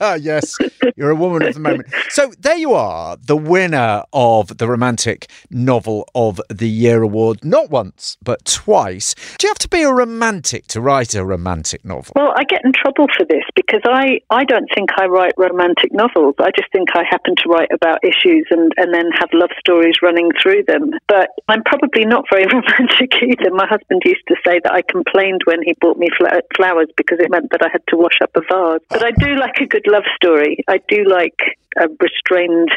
yes, 0.16 0.56
you're 0.96 1.10
a 1.10 1.14
woman 1.14 1.42
of 1.42 1.54
the 1.54 1.60
moment. 1.60 1.88
So 2.10 2.32
there 2.38 2.56
you 2.56 2.74
are, 2.74 3.16
the 3.16 3.36
winner 3.36 4.02
of 4.12 4.58
the 4.58 4.68
Romantic 4.68 5.30
Novel 5.50 6.08
of 6.14 6.40
the 6.48 6.68
Year 6.68 7.02
award, 7.02 7.44
not 7.44 7.70
once, 7.70 8.16
but 8.22 8.44
twice. 8.44 9.14
Do 9.38 9.46
you 9.46 9.50
have 9.50 9.58
to 9.58 9.68
be 9.68 9.82
a 9.82 9.92
romantic 9.92 10.66
to 10.68 10.80
write 10.80 11.14
a 11.14 11.24
romantic 11.24 11.84
novel? 11.84 12.12
Well, 12.16 12.32
I 12.36 12.44
get 12.44 12.64
in 12.64 12.72
trouble 12.72 13.06
for 13.16 13.24
this 13.24 13.44
because 13.54 13.82
I, 13.84 14.20
I 14.30 14.44
don't 14.44 14.68
think 14.74 14.90
I 14.98 15.06
write 15.06 15.32
romantic 15.36 15.92
novels. 15.92 16.34
I 16.38 16.50
just 16.56 16.70
think 16.72 16.88
I 16.94 17.04
happen 17.08 17.34
to 17.36 17.48
write 17.48 17.70
about 17.72 18.00
issues 18.02 18.46
and, 18.50 18.72
and 18.76 18.94
then 18.94 19.10
have 19.18 19.28
love 19.32 19.50
stories 19.58 19.96
running 20.02 20.30
through 20.42 20.64
them. 20.66 20.92
But 21.08 21.30
I'm 21.48 21.62
probably 21.64 22.04
not 22.04 22.24
very 22.30 22.44
romantic 22.52 23.12
either. 23.22 23.50
My 23.52 23.66
husband 23.66 24.02
used 24.04 24.26
to 24.28 24.36
say 24.46 24.60
that 24.62 24.72
I 24.72 24.82
complained 24.82 25.42
when 25.44 25.62
he 25.62 25.74
bought 25.80 25.98
me 25.98 26.08
fl- 26.16 26.27
flowers 26.56 26.88
because 26.96 27.18
it 27.20 27.30
meant 27.30 27.50
that 27.50 27.62
I 27.62 27.68
had 27.70 27.82
to 27.88 27.96
wash 27.96 28.18
up 28.22 28.30
a 28.34 28.40
vase. 28.40 28.80
But 28.88 29.04
I 29.04 29.10
do 29.12 29.36
like 29.36 29.56
a 29.60 29.66
good 29.66 29.86
love 29.86 30.04
story. 30.16 30.64
I 30.68 30.80
do 30.88 31.04
like 31.04 31.38
a 31.76 31.88
restrained 32.00 32.70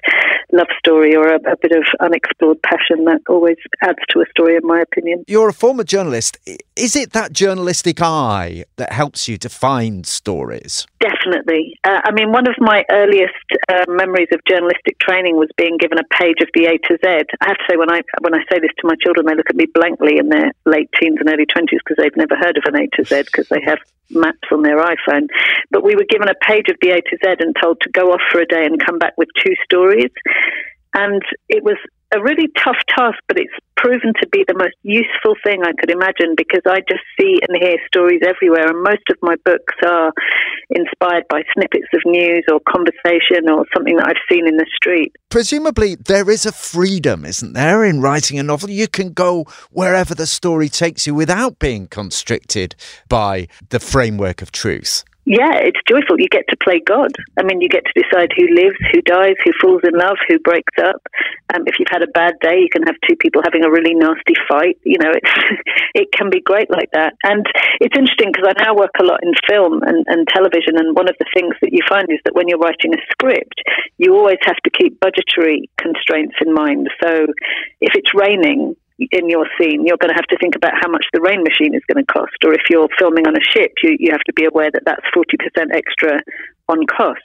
love 0.52 0.68
story 0.78 1.16
or 1.16 1.28
a, 1.28 1.36
a 1.36 1.58
bit 1.62 1.72
of 1.72 1.84
unexplored 2.00 2.62
passion 2.62 3.06
that 3.06 3.22
always 3.30 3.58
adds 3.82 4.00
to 4.10 4.20
a 4.20 4.26
story, 4.30 4.56
in 4.56 4.62
my 4.64 4.82
opinion. 4.82 5.24
You're 5.28 5.50
a 5.50 5.54
former 5.54 5.84
journalist. 5.84 6.38
Is 6.76 6.96
it 6.96 7.14
that 7.14 7.34
journalistic 7.34 8.02
eye 8.02 8.66
that 8.78 8.92
helps 8.92 9.28
you 9.28 9.38
to 9.40 9.50
find 9.50 10.06
stories? 10.06 10.88
Definitely. 11.00 11.78
Uh, 11.84 12.02
I 12.04 12.12
mean, 12.12 12.32
one 12.32 12.48
of 12.48 12.56
my 12.60 12.84
earliest 12.92 13.34
uh, 13.70 13.86
memories 13.88 14.28
of 14.32 14.40
journalistic 14.48 15.00
training 15.00 15.38
was 15.38 15.50
being 15.58 15.78
given 15.78 15.98
a 15.98 16.04
page 16.16 16.42
of 16.42 16.50
the 16.54 16.66
A 16.66 16.78
to 16.88 16.98
Z. 17.04 17.26
I 17.42 17.48
have 17.48 17.58
to 17.58 17.64
say, 17.70 17.78
when 17.78 17.90
I 17.90 18.02
when 18.20 18.36
I 18.36 18.40
say 18.52 18.60
this 18.60 18.72
to 18.80 18.88
my 18.88 18.96
children, 19.02 19.26
they 19.26 19.36
look 19.36 19.50
at 19.50 19.56
me 19.56 19.66
blankly 19.74 20.18
in 20.18 20.30
their 20.30 20.52
late 20.66 20.90
teens 21.00 21.18
and 21.20 21.30
early 21.30 21.46
twenties 21.46 21.80
because 21.84 21.98
they've 21.98 22.16
never 22.16 22.36
heard 22.36 22.58
of 22.58 22.64
an 22.66 22.76
A 22.76 22.88
to 22.98 23.04
Z 23.04 23.24
because 23.42 23.50
they 23.50 23.64
have 23.66 23.80
maps 24.10 24.48
on 24.52 24.62
their 24.62 24.78
iPhone. 24.78 25.28
But 25.70 25.84
we 25.84 25.96
were 25.96 26.06
given 26.10 26.28
a 26.30 26.46
page 26.46 26.70
of 26.70 26.78
the 26.82 26.92
A 26.92 27.02
to 27.02 27.18
Z 27.24 27.36
and 27.40 27.56
told 27.62 27.80
to 27.82 27.90
go 27.90 28.12
off 28.12 28.22
for 28.32 28.42
a 28.42 28.46
day 28.46 28.66
and 28.66 28.84
come 28.84 28.98
back 28.98 29.14
with 29.18 29.30
two 29.44 29.54
stories. 29.64 30.12
And 30.94 31.22
it 31.50 31.64
was 31.64 31.78
a 32.14 32.22
really 32.22 32.48
tough 32.58 32.78
task, 32.90 33.18
but 33.28 33.38
it's 33.38 33.54
proven 33.78 34.14
to 34.22 34.28
be 34.32 34.46
the 34.48 34.54
most 34.54 34.76
useful 34.84 35.36
thing 35.44 35.64
I 35.64 35.72
could 35.80 35.90
imagine 35.90 36.36
because 36.38 36.62
I 36.66 36.82
just 36.88 37.02
see 37.20 37.40
and 37.48 37.58
hear 37.60 37.78
stories 37.88 38.22
everywhere. 38.24 38.68
And 38.68 38.84
most 38.84 39.04
of 39.10 39.18
my 39.22 39.36
books 39.44 39.74
are 39.86 40.14
inspired 40.70 41.24
by 41.30 41.42
snippets 41.54 41.88
of 41.94 42.02
news 42.06 42.44
or 42.52 42.60
conversation 42.70 43.50
or 43.50 43.66
something 43.74 43.98
that 43.98 44.08
I've 44.08 44.26
seen 44.32 44.48
in 44.48 44.58
the 44.58 44.68
street. 44.76 45.16
Presumably, 45.30 45.96
there 45.96 46.30
is 46.30 46.46
a 46.46 46.52
freedom, 46.52 47.26
isn't 47.26 47.54
there, 47.54 47.84
in 47.84 48.02
writing 48.02 48.38
a 48.38 48.44
novel? 48.44 48.70
You 48.70 48.88
can 48.88 49.14
go 49.14 49.46
wherever 49.72 50.14
the 50.14 50.28
story 50.28 50.70
takes 50.70 51.08
you 51.08 51.16
without 51.16 51.58
being 51.58 51.88
constricted 51.88 52.76
by 53.10 53.48
the 53.70 53.80
framework 53.80 54.42
of 54.42 54.52
truth. 54.52 55.04
Yeah, 55.26 55.54
it's 55.62 55.80
joyful. 55.88 56.20
You 56.20 56.28
get 56.30 56.50
to 56.50 56.58
play 56.58 56.82
God. 56.82 57.14
I 57.38 57.44
mean, 57.44 57.62
you 57.62 57.70
get 57.70 57.86
to 57.86 57.94
decide 57.94 58.34
who 58.34 58.50
lives, 58.58 58.78
who 58.92 59.02
dies, 59.06 59.38
who 59.46 59.54
falls 59.62 59.82
in 59.86 59.94
love, 59.94 60.18
who 60.28 60.40
breaks 60.40 60.74
up. 60.82 60.98
Um, 61.54 61.62
if 61.68 61.78
you've 61.78 61.94
had 61.94 62.02
a 62.02 62.10
bad 62.18 62.34
day, 62.42 62.58
you 62.58 62.70
can 62.72 62.82
have 62.84 62.96
two 63.08 63.16
people 63.16 63.42
having 63.46 63.64
a 63.64 63.70
really 63.70 63.94
nasty 63.94 64.34
fight. 64.50 64.82
You 64.84 64.98
know, 64.98 65.14
it's 65.14 65.34
it 65.94 66.08
can 66.12 66.32
be 66.32 66.42
great 66.42 66.72
like 66.72 66.90
that. 66.94 67.14
And 67.24 67.46
it's 67.80 67.94
interesting 67.94 68.34
because 68.34 68.50
I 68.50 68.64
now 68.66 68.74
work 68.74 68.98
a 69.00 69.06
lot 69.06 69.22
in 69.22 69.34
film 69.48 69.84
and, 69.84 70.06
and 70.08 70.28
television. 70.28 70.82
And 70.82 70.98
one 70.98 71.08
of 71.08 71.16
the 71.20 71.30
things 71.38 71.54
that 71.62 71.72
you 71.72 71.86
find 71.88 72.10
is 72.10 72.20
that 72.26 72.34
when 72.34 72.48
you're 72.48 72.58
writing 72.58 72.94
a 72.94 73.02
script, 73.12 73.62
you 74.00 74.16
always 74.16 74.42
have 74.42 74.58
to 74.66 74.72
keep 74.74 75.00
budgetary 75.00 75.70
constraints 75.78 76.36
in 76.42 76.52
mind. 76.54 76.90
So 77.04 77.28
if 77.80 77.94
it's 77.94 78.10
raining, 78.18 78.76
in 79.12 79.30
your 79.30 79.48
scene, 79.60 79.86
you're 79.86 79.98
going 79.98 80.14
to 80.14 80.20
have 80.20 80.30
to 80.30 80.38
think 80.38 80.56
about 80.56 80.74
how 80.82 80.90
much 80.90 81.06
the 81.14 81.22
rain 81.22 81.44
machine 81.44 81.74
is 81.74 81.82
going 81.92 82.04
to 82.06 82.12
cost. 82.12 82.38
Or 82.46 82.54
if 82.54 82.70
you're 82.70 82.90
filming 83.00 83.28
on 83.28 83.36
a 83.36 83.44
ship, 83.44 83.74
you, 83.84 83.96
you 84.00 84.12
have 84.12 84.24
to 84.26 84.34
be 84.34 84.46
aware 84.46 84.70
that 84.72 84.84
that's 84.86 85.06
40% 85.16 85.28
extra 85.74 86.22
on 86.70 86.86
cost. 86.86 87.20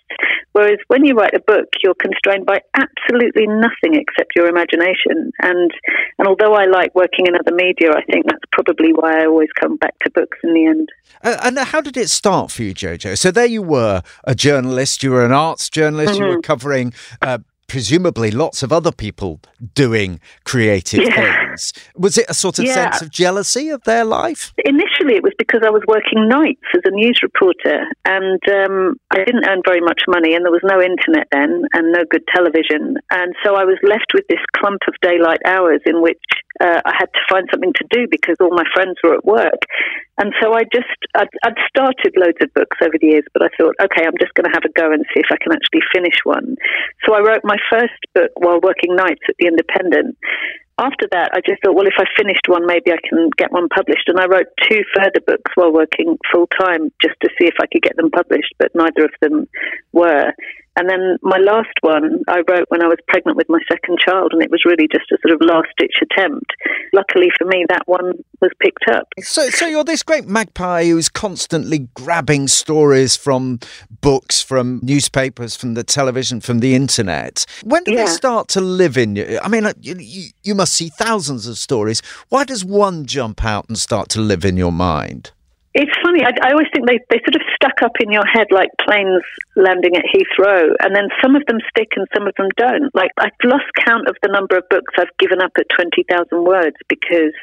Whereas 0.52 0.78
when 0.88 1.04
you 1.04 1.14
write 1.14 1.34
a 1.34 1.40
book, 1.40 1.68
you're 1.82 1.94
constrained 1.94 2.46
by 2.46 2.60
absolutely 2.74 3.46
nothing 3.46 3.94
except 3.94 4.32
your 4.34 4.48
imagination. 4.48 5.30
And, 5.42 5.70
and 6.18 6.26
although 6.26 6.54
I 6.54 6.66
like 6.66 6.94
working 6.94 7.26
in 7.26 7.34
other 7.36 7.54
media, 7.54 7.90
I 7.92 8.02
think 8.10 8.26
that's 8.26 8.44
probably 8.52 8.92
why 8.92 9.22
I 9.22 9.26
always 9.26 9.50
come 9.60 9.76
back 9.76 9.94
to 10.00 10.10
books 10.10 10.38
in 10.42 10.54
the 10.54 10.66
end. 10.66 10.88
Uh, 11.22 11.36
and 11.42 11.58
how 11.58 11.80
did 11.80 11.96
it 11.96 12.10
start 12.10 12.50
for 12.50 12.62
you, 12.62 12.74
Jojo? 12.74 13.16
So 13.16 13.30
there 13.30 13.46
you 13.46 13.62
were, 13.62 14.02
a 14.24 14.34
journalist, 14.34 15.02
you 15.02 15.12
were 15.12 15.24
an 15.24 15.32
arts 15.32 15.68
journalist, 15.68 16.18
you 16.18 16.26
were 16.26 16.40
covering. 16.40 16.92
Uh, 17.22 17.38
presumably 17.68 18.30
lots 18.30 18.62
of 18.62 18.72
other 18.72 18.92
people 18.92 19.40
doing 19.74 20.20
creative 20.44 21.02
Yeah. 21.02 21.46
things. 21.48 21.72
Was 21.96 22.18
it 22.18 22.26
a 22.28 22.34
sort 22.34 22.58
of 22.58 22.64
Yeah. 22.64 22.74
sense 22.74 23.02
of 23.02 23.10
jealousy 23.10 23.70
of 23.70 23.82
their 23.84 24.04
life? 24.04 24.52
Initially, 24.64 25.16
it 25.16 25.22
was 25.22 25.32
because 25.38 25.62
I 25.64 25.70
was 25.70 25.82
working 25.88 26.28
nights 26.28 26.62
as 26.74 26.82
a 26.84 26.90
news 26.90 27.18
reporter, 27.22 27.86
and 28.04 28.40
um, 28.50 28.94
I 29.10 29.24
didn't 29.24 29.48
earn 29.48 29.62
very 29.66 29.80
much 29.80 30.02
money, 30.08 30.34
and 30.34 30.44
there 30.44 30.52
was 30.52 30.64
no 30.64 30.80
internet 30.80 31.26
then, 31.32 31.62
and 31.72 31.92
no 31.92 32.04
good 32.08 32.24
television, 32.34 32.96
and 33.10 33.34
so 33.44 33.54
I 33.56 33.64
was 33.64 33.78
left 33.82 34.12
with 34.14 34.24
this 34.28 34.40
clump 34.56 34.82
of 34.88 34.94
daylight 35.02 35.40
hours 35.46 35.80
in 35.86 36.02
which 36.02 36.20
uh, 36.60 36.80
I 36.84 36.92
had 36.96 37.12
to 37.12 37.22
find 37.28 37.48
something 37.50 37.72
to 37.76 37.86
do 37.90 38.06
because 38.10 38.36
all 38.40 38.50
my 38.50 38.64
friends 38.74 38.96
were 39.02 39.14
at 39.14 39.24
work, 39.24 39.62
and 40.18 40.32
so 40.40 40.54
I 40.54 40.64
just 40.72 40.96
I'd, 41.14 41.32
I'd 41.44 41.58
started 41.68 42.14
loads 42.16 42.38
of 42.40 42.52
books 42.54 42.76
over 42.82 42.96
the 43.00 43.18
years, 43.18 43.24
but 43.32 43.42
I 43.42 43.48
thought, 43.56 43.74
okay, 43.80 44.04
I'm 44.06 44.18
just 44.20 44.34
going 44.34 44.48
to 44.48 44.54
have 44.54 44.64
a 44.64 44.72
go 44.72 44.92
and 44.92 45.04
see 45.12 45.20
if 45.20 45.30
I 45.30 45.36
can 45.42 45.52
actually 45.52 45.82
finish 45.94 46.16
one. 46.24 46.56
So 47.04 47.14
I 47.14 47.20
wrote 47.20 47.44
my 47.44 47.58
first 47.70 48.00
book 48.14 48.32
while 48.36 48.60
working 48.60 48.96
nights 48.96 49.22
at 49.28 49.36
the 49.38 49.46
Independent 49.46 50.16
after 50.78 51.08
that, 51.10 51.30
I 51.32 51.40
just 51.40 51.62
thought, 51.64 51.74
well, 51.74 51.86
if 51.86 51.96
I 51.98 52.04
finished 52.16 52.48
one, 52.48 52.66
maybe 52.66 52.92
I 52.92 53.00
can 53.08 53.30
get 53.38 53.50
one 53.50 53.68
published. 53.68 54.08
And 54.08 54.20
I 54.20 54.26
wrote 54.26 54.48
two 54.68 54.82
further 54.94 55.20
books 55.26 55.50
while 55.54 55.72
working 55.72 56.18
full 56.30 56.48
time 56.60 56.92
just 57.00 57.16
to 57.22 57.30
see 57.38 57.48
if 57.48 57.54
I 57.60 57.66
could 57.66 57.82
get 57.82 57.96
them 57.96 58.10
published, 58.10 58.52
but 58.58 58.74
neither 58.74 59.04
of 59.04 59.12
them 59.20 59.48
were. 59.92 60.32
And 60.76 60.88
then 60.90 61.16
my 61.22 61.38
last 61.38 61.72
one 61.80 62.22
I 62.28 62.42
wrote 62.48 62.66
when 62.68 62.82
I 62.82 62.86
was 62.86 62.98
pregnant 63.08 63.36
with 63.36 63.48
my 63.48 63.58
second 63.70 63.98
child, 63.98 64.32
and 64.32 64.42
it 64.42 64.50
was 64.50 64.64
really 64.64 64.88
just 64.92 65.10
a 65.10 65.18
sort 65.26 65.34
of 65.34 65.40
last 65.40 65.68
ditch 65.78 65.96
attempt. 66.02 66.52
Luckily 66.92 67.28
for 67.38 67.46
me, 67.46 67.64
that 67.68 67.82
one 67.86 68.12
was 68.40 68.50
picked 68.60 68.84
up. 68.90 69.08
So, 69.20 69.48
so 69.48 69.66
you're 69.66 69.84
this 69.84 70.02
great 70.02 70.26
magpie 70.26 70.84
who's 70.84 71.08
constantly 71.08 71.88
grabbing 71.94 72.48
stories 72.48 73.16
from 73.16 73.60
books, 74.02 74.42
from 74.42 74.80
newspapers, 74.82 75.56
from 75.56 75.74
the 75.74 75.84
television, 75.84 76.40
from 76.40 76.60
the 76.60 76.74
internet. 76.74 77.46
When 77.64 77.82
do 77.84 77.96
they 77.96 78.06
start 78.06 78.48
to 78.48 78.60
live 78.60 78.98
in 78.98 79.16
you? 79.16 79.40
I 79.42 79.48
mean, 79.48 79.66
you, 79.80 79.96
you, 79.98 80.30
you 80.42 80.54
must 80.54 80.74
see 80.74 80.90
thousands 80.90 81.46
of 81.46 81.56
stories. 81.56 82.02
Why 82.28 82.44
does 82.44 82.64
one 82.64 83.06
jump 83.06 83.44
out 83.44 83.68
and 83.68 83.78
start 83.78 84.08
to 84.10 84.20
live 84.20 84.44
in 84.44 84.56
your 84.56 84.72
mind? 84.72 85.32
It's 85.76 85.92
funny. 86.00 86.24
I, 86.24 86.32
I 86.40 86.56
always 86.56 86.72
think 86.72 86.88
they, 86.88 86.96
they 87.12 87.20
sort 87.20 87.36
of 87.36 87.44
stuck 87.52 87.84
up 87.84 88.00
in 88.00 88.08
your 88.08 88.24
head 88.24 88.48
like 88.48 88.72
planes 88.80 89.20
landing 89.56 89.92
at 89.92 90.08
Heathrow, 90.08 90.72
and 90.80 90.96
then 90.96 91.12
some 91.20 91.36
of 91.36 91.44
them 91.44 91.60
stick 91.68 91.92
and 91.96 92.08
some 92.16 92.26
of 92.26 92.32
them 92.40 92.48
don't. 92.56 92.88
Like 92.94 93.12
I've 93.20 93.36
lost 93.44 93.68
count 93.84 94.08
of 94.08 94.16
the 94.22 94.32
number 94.32 94.56
of 94.56 94.64
books 94.70 94.96
I've 94.96 95.12
given 95.20 95.42
up 95.44 95.52
at 95.60 95.68
twenty 95.68 96.00
thousand 96.08 96.48
words 96.48 96.76
because 96.88 97.36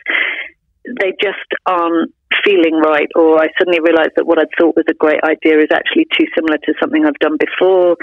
they 0.98 1.14
just 1.22 1.46
aren't 1.68 2.10
feeling 2.44 2.82
right, 2.82 3.08
or 3.16 3.38
I 3.38 3.54
suddenly 3.54 3.86
realised 3.86 4.18
that 4.18 4.26
what 4.26 4.42
I'd 4.42 4.50
thought 4.58 4.76
was 4.76 4.90
a 4.90 4.98
great 4.98 5.22
idea 5.24 5.62
is 5.62 5.70
actually 5.70 6.10
too 6.18 6.26
similar 6.34 6.58
to 6.58 6.74
something 6.82 7.06
I've 7.06 7.22
done 7.22 7.38
before. 7.38 7.98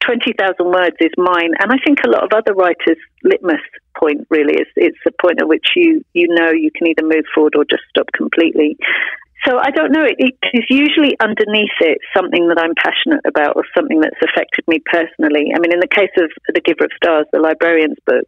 Twenty 0.00 0.32
thousand 0.32 0.72
words 0.72 0.96
is 1.04 1.12
mine, 1.20 1.52
and 1.60 1.68
I 1.68 1.76
think 1.84 2.00
a 2.00 2.10
lot 2.10 2.24
of 2.24 2.32
other 2.32 2.56
writers' 2.56 3.04
litmus 3.22 3.60
point 4.00 4.24
really 4.30 4.56
is 4.56 4.68
it's 4.76 4.98
the 5.04 5.12
point 5.20 5.44
at 5.44 5.48
which 5.48 5.76
you 5.76 6.00
you 6.16 6.32
know 6.32 6.50
you 6.56 6.70
can 6.72 6.88
either 6.88 7.04
move 7.04 7.28
forward 7.34 7.52
or 7.52 7.68
just 7.68 7.84
stop 7.92 8.08
completely. 8.16 8.80
So 9.46 9.58
I 9.58 9.70
don't 9.70 9.92
know. 9.92 10.04
It, 10.04 10.16
it 10.18 10.36
is 10.54 10.64
usually 10.70 11.16
underneath 11.20 11.76
it 11.80 11.98
something 12.16 12.48
that 12.48 12.58
I'm 12.58 12.74
passionate 12.80 13.20
about 13.26 13.56
or 13.56 13.64
something 13.76 14.00
that's 14.00 14.16
affected 14.24 14.64
me 14.66 14.80
personally. 14.86 15.52
I 15.54 15.58
mean, 15.60 15.72
in 15.72 15.80
the 15.80 15.88
case 15.88 16.12
of 16.16 16.30
The 16.48 16.60
Giver 16.60 16.84
of 16.84 16.90
Stars, 16.96 17.26
the 17.32 17.40
librarian's 17.40 17.98
book, 18.06 18.24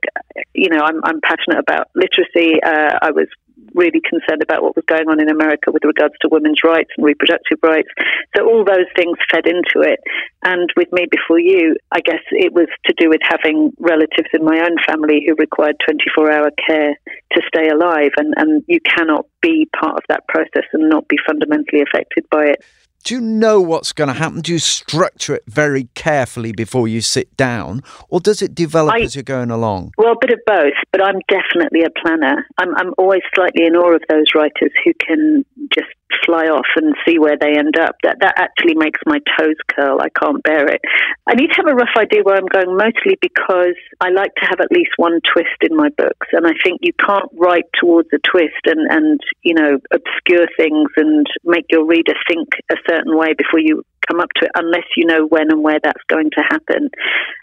you 0.52 0.68
know, 0.68 0.80
I'm, 0.80 1.00
I'm 1.04 1.20
passionate 1.22 1.58
about 1.58 1.88
literacy. 1.94 2.62
Uh, 2.62 2.98
I 3.00 3.12
was 3.12 3.28
really 3.74 4.00
concerned 4.00 4.42
about 4.42 4.62
what 4.62 4.76
was 4.76 4.84
going 4.86 5.08
on 5.08 5.20
in 5.20 5.28
America 5.28 5.70
with 5.72 5.84
regards 5.84 6.14
to 6.20 6.28
women's 6.30 6.60
rights 6.64 6.90
and 6.96 7.04
reproductive 7.04 7.58
rights. 7.62 7.88
So 8.36 8.46
all 8.46 8.64
those 8.64 8.88
things 8.96 9.16
fed 9.30 9.46
into 9.46 9.80
it. 9.86 10.00
And 10.42 10.72
with 10.76 10.92
Me 10.92 11.06
Before 11.10 11.40
You, 11.40 11.76
I 11.92 12.00
guess 12.00 12.22
it 12.30 12.52
was 12.52 12.68
to 12.86 12.94
do 12.98 13.08
with 13.08 13.20
having 13.22 13.72
relatives 13.78 14.28
in 14.32 14.44
my 14.44 14.60
own 14.60 14.76
family 14.86 15.24
who 15.26 15.34
required 15.34 15.76
24 15.84 16.32
hour 16.32 16.50
care 16.66 16.96
to 17.32 17.42
stay 17.48 17.68
alive. 17.68 18.12
And, 18.16 18.34
and 18.36 18.64
you 18.66 18.80
cannot 18.80 19.26
be 19.40 19.68
part 19.78 19.96
of 19.96 20.04
that 20.08 20.26
process 20.28 20.64
and 20.72 20.88
not 20.88 21.08
be 21.08 21.16
fundamentally 21.26 21.82
affected 21.82 22.24
by 22.30 22.46
it. 22.46 22.64
Do 23.06 23.14
you 23.14 23.20
know 23.20 23.60
what's 23.60 23.92
going 23.92 24.08
to 24.08 24.14
happen? 24.14 24.40
Do 24.40 24.50
you 24.50 24.58
structure 24.58 25.36
it 25.36 25.44
very 25.46 25.84
carefully 25.94 26.50
before 26.50 26.88
you 26.88 27.00
sit 27.00 27.36
down, 27.36 27.82
or 28.08 28.18
does 28.18 28.42
it 28.42 28.52
develop 28.52 28.96
I- 28.96 29.02
as 29.02 29.14
you're 29.14 29.22
going 29.22 29.52
along? 29.52 29.92
Well, 29.96 30.14
a 30.14 30.16
bit 30.20 30.32
of 30.32 30.40
both, 30.44 30.72
but 30.90 31.00
I'm 31.00 31.20
definitely 31.28 31.82
a 31.84 31.90
planner. 32.02 32.44
I'm, 32.58 32.74
I'm 32.74 32.92
always 32.98 33.20
slightly 33.32 33.64
in 33.64 33.76
awe 33.76 33.94
of 33.94 34.02
those 34.08 34.24
writers 34.34 34.72
who 34.84 34.92
can 34.98 35.44
just 35.72 35.86
fly 36.24 36.46
off 36.46 36.66
and 36.76 36.94
see 37.06 37.18
where 37.18 37.36
they 37.38 37.56
end 37.56 37.78
up. 37.78 37.96
That 38.02 38.18
that 38.20 38.34
actually 38.38 38.74
makes 38.74 39.00
my 39.06 39.18
toes 39.38 39.56
curl. 39.68 40.00
I 40.00 40.08
can't 40.10 40.42
bear 40.42 40.66
it. 40.66 40.80
I 41.26 41.34
need 41.34 41.50
to 41.50 41.56
have 41.56 41.68
a 41.68 41.74
rough 41.74 41.96
idea 41.96 42.22
where 42.22 42.36
I'm 42.36 42.46
going, 42.46 42.76
mostly 42.76 43.18
because 43.20 43.76
I 44.00 44.10
like 44.10 44.34
to 44.36 44.46
have 44.48 44.60
at 44.60 44.72
least 44.72 44.92
one 44.96 45.20
twist 45.32 45.58
in 45.62 45.76
my 45.76 45.88
books, 45.96 46.28
and 46.32 46.46
I 46.46 46.52
think 46.62 46.80
you 46.82 46.92
can't 46.94 47.30
write 47.34 47.68
towards 47.80 48.08
a 48.12 48.18
twist 48.18 48.62
and 48.66 48.86
and 48.90 49.20
you 49.42 49.54
know 49.54 49.78
obscure 49.92 50.46
things 50.56 50.90
and 50.96 51.26
make 51.44 51.66
your 51.70 51.84
reader 51.84 52.14
think 52.28 52.48
a 52.70 52.76
certain 52.88 53.16
way 53.16 53.34
before 53.34 53.60
you 53.60 53.82
come 54.08 54.20
up 54.20 54.30
to 54.36 54.46
it 54.46 54.52
unless 54.54 54.86
you 54.96 55.04
know 55.04 55.26
when 55.26 55.50
and 55.50 55.62
where 55.62 55.80
that's 55.82 56.02
going 56.08 56.30
to 56.30 56.42
happen. 56.48 56.90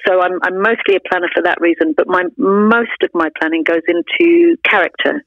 So 0.07 0.21
I'm, 0.21 0.39
I'm 0.43 0.62
mostly 0.62 0.95
a 0.95 1.09
planner 1.09 1.29
for 1.33 1.43
that 1.43 1.59
reason, 1.59 1.93
but 1.95 2.07
my 2.07 2.23
most 2.38 3.03
of 3.03 3.09
my 3.13 3.29
planning 3.39 3.63
goes 3.63 3.83
into 3.88 4.57
character 4.63 5.23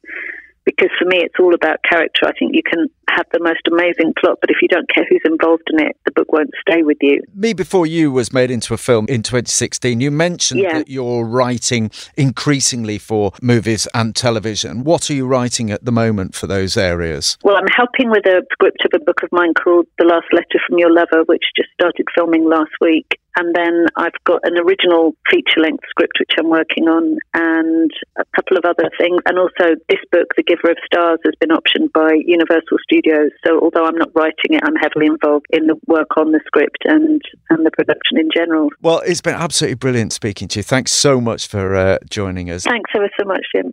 because 0.67 0.91
for 0.99 1.07
me 1.07 1.19
it's 1.19 1.37
all 1.41 1.55
about 1.55 1.79
character. 1.89 2.27
I 2.27 2.33
think 2.39 2.55
you 2.55 2.63
can 2.63 2.89
have 3.09 3.27
the 3.33 3.39
most 3.41 3.61
amazing 3.71 4.13
plot, 4.21 4.37
but 4.41 4.51
if 4.51 4.57
you 4.61 4.69
don't 4.69 4.89
care 4.93 5.07
who's 5.09 5.23
involved 5.25 5.63
in 5.73 5.81
it, 5.81 5.97
the 6.05 6.11
book 6.11 6.31
won't 6.33 6.51
stay 6.69 6.83
with 6.83 6.99
you. 7.01 7.23
Me 7.35 7.55
Before 7.55 7.87
You 7.87 8.11
was 8.13 8.33
made 8.33 8.51
into 8.51 8.75
a 8.75 8.77
film 8.77 9.07
in 9.09 9.23
2016. 9.23 10.01
You 10.01 10.11
mentioned 10.11 10.61
Yeah. 10.61 10.79
that 10.79 10.89
you're 10.89 11.25
writing 11.25 11.91
increasingly 12.17 12.99
for 12.99 13.33
movies 13.41 13.87
and 13.95 14.15
television. 14.15 14.85
What 14.85 15.09
are 15.09 15.15
you 15.15 15.27
writing 15.27 15.71
at 15.71 15.85
the 15.85 15.93
moment 15.93 16.35
for 16.35 16.47
those 16.47 16.77
areas? 16.77 17.39
Well, 17.45 17.57
I'm 17.57 17.69
helping 17.75 18.11
with 18.11 18.27
a 18.27 18.45
script 18.53 18.85
of 18.85 18.91
a 19.01 19.03
book 19.05 19.23
of 19.23 19.31
mine 19.33 19.55
called 19.55 19.87
The 19.99 20.05
Last 20.05 20.27
Letter 20.33 20.61
from 20.69 20.79
Your 20.79 20.93
Lover, 20.93 21.23
which 21.27 21.45
just 21.57 21.71
started 21.81 22.07
filming 22.15 22.45
last 22.49 22.73
week. 22.81 23.19
And 23.39 23.55
then 23.55 23.85
I've 23.97 24.17
got 24.25 24.41
an 24.45 24.57
original 24.59 25.15
feature 25.31 25.61
length 25.61 25.85
script 25.91 26.17
which 26.19 26.33
I'm 26.39 26.49
working 26.49 26.89
on, 26.89 27.19
and 27.35 27.91
a 28.19 28.25
couple 28.35 28.57
of 28.57 28.65
other 28.65 28.89
things. 28.99 29.21
And 29.27 29.39
also, 29.39 29.77
this 29.91 30.01
book, 30.11 30.29
The 30.37 30.43
Giver 30.57 30.73
of 30.73 30.79
Stars, 30.85 31.19
has 31.25 31.35
been 31.41 31.51
optioned 31.51 31.93
by 31.93 32.11
Universal 32.25 32.79
Studios. 32.83 33.31
So, 33.47 33.61
although 33.61 33.85
I'm 33.87 33.97
not 33.97 34.11
writing 34.15 34.51
it, 34.51 34.61
I'm 34.65 34.77
heavily 34.77 35.07
involved 35.07 35.47
in 35.51 35.67
the 35.67 35.77
work 35.87 36.09
on 36.17 36.33
the 36.33 36.41
script 36.47 36.79
and, 36.85 37.21
and 37.51 37.67
the 37.67 37.71
production 37.71 38.19
in 38.19 38.29
general. 38.35 38.69
Well, 38.83 39.03
it's 39.07 39.21
been 39.21 39.35
absolutely 39.35 39.77
brilliant 39.77 40.13
speaking 40.13 40.49
to 40.49 40.61
you. 40.61 40.63
Thanks 40.63 40.93
so 40.93 41.21
much 41.21 41.47
for 41.47 41.75
uh, 41.75 41.99
joining 42.09 42.51
us. 42.51 42.65
Thanks 42.65 42.91
ever 42.95 43.09
so 43.19 43.27
much, 43.27 43.45
Jim. 43.55 43.73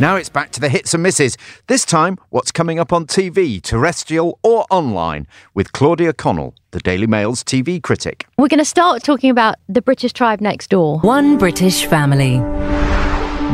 Now 0.00 0.16
it's 0.16 0.28
back 0.28 0.50
to 0.52 0.60
the 0.60 0.68
hits 0.68 0.94
and 0.94 1.02
misses. 1.02 1.36
This 1.68 1.84
time, 1.84 2.18
what's 2.30 2.50
coming 2.50 2.80
up 2.80 2.92
on 2.92 3.06
TV, 3.06 3.62
terrestrial 3.62 4.38
or 4.42 4.64
online, 4.68 5.28
with 5.54 5.72
Claudia 5.72 6.12
Connell, 6.12 6.54
the 6.72 6.80
Daily 6.80 7.06
Mail's 7.06 7.44
TV 7.44 7.80
critic. 7.80 8.26
We're 8.36 8.48
going 8.48 8.58
to 8.58 8.64
start 8.64 9.04
talking 9.04 9.30
about 9.30 9.56
the 9.68 9.80
British 9.80 10.12
tribe 10.12 10.40
next 10.40 10.70
door. 10.70 10.98
One 11.00 11.38
British 11.38 11.86
family 11.86 12.40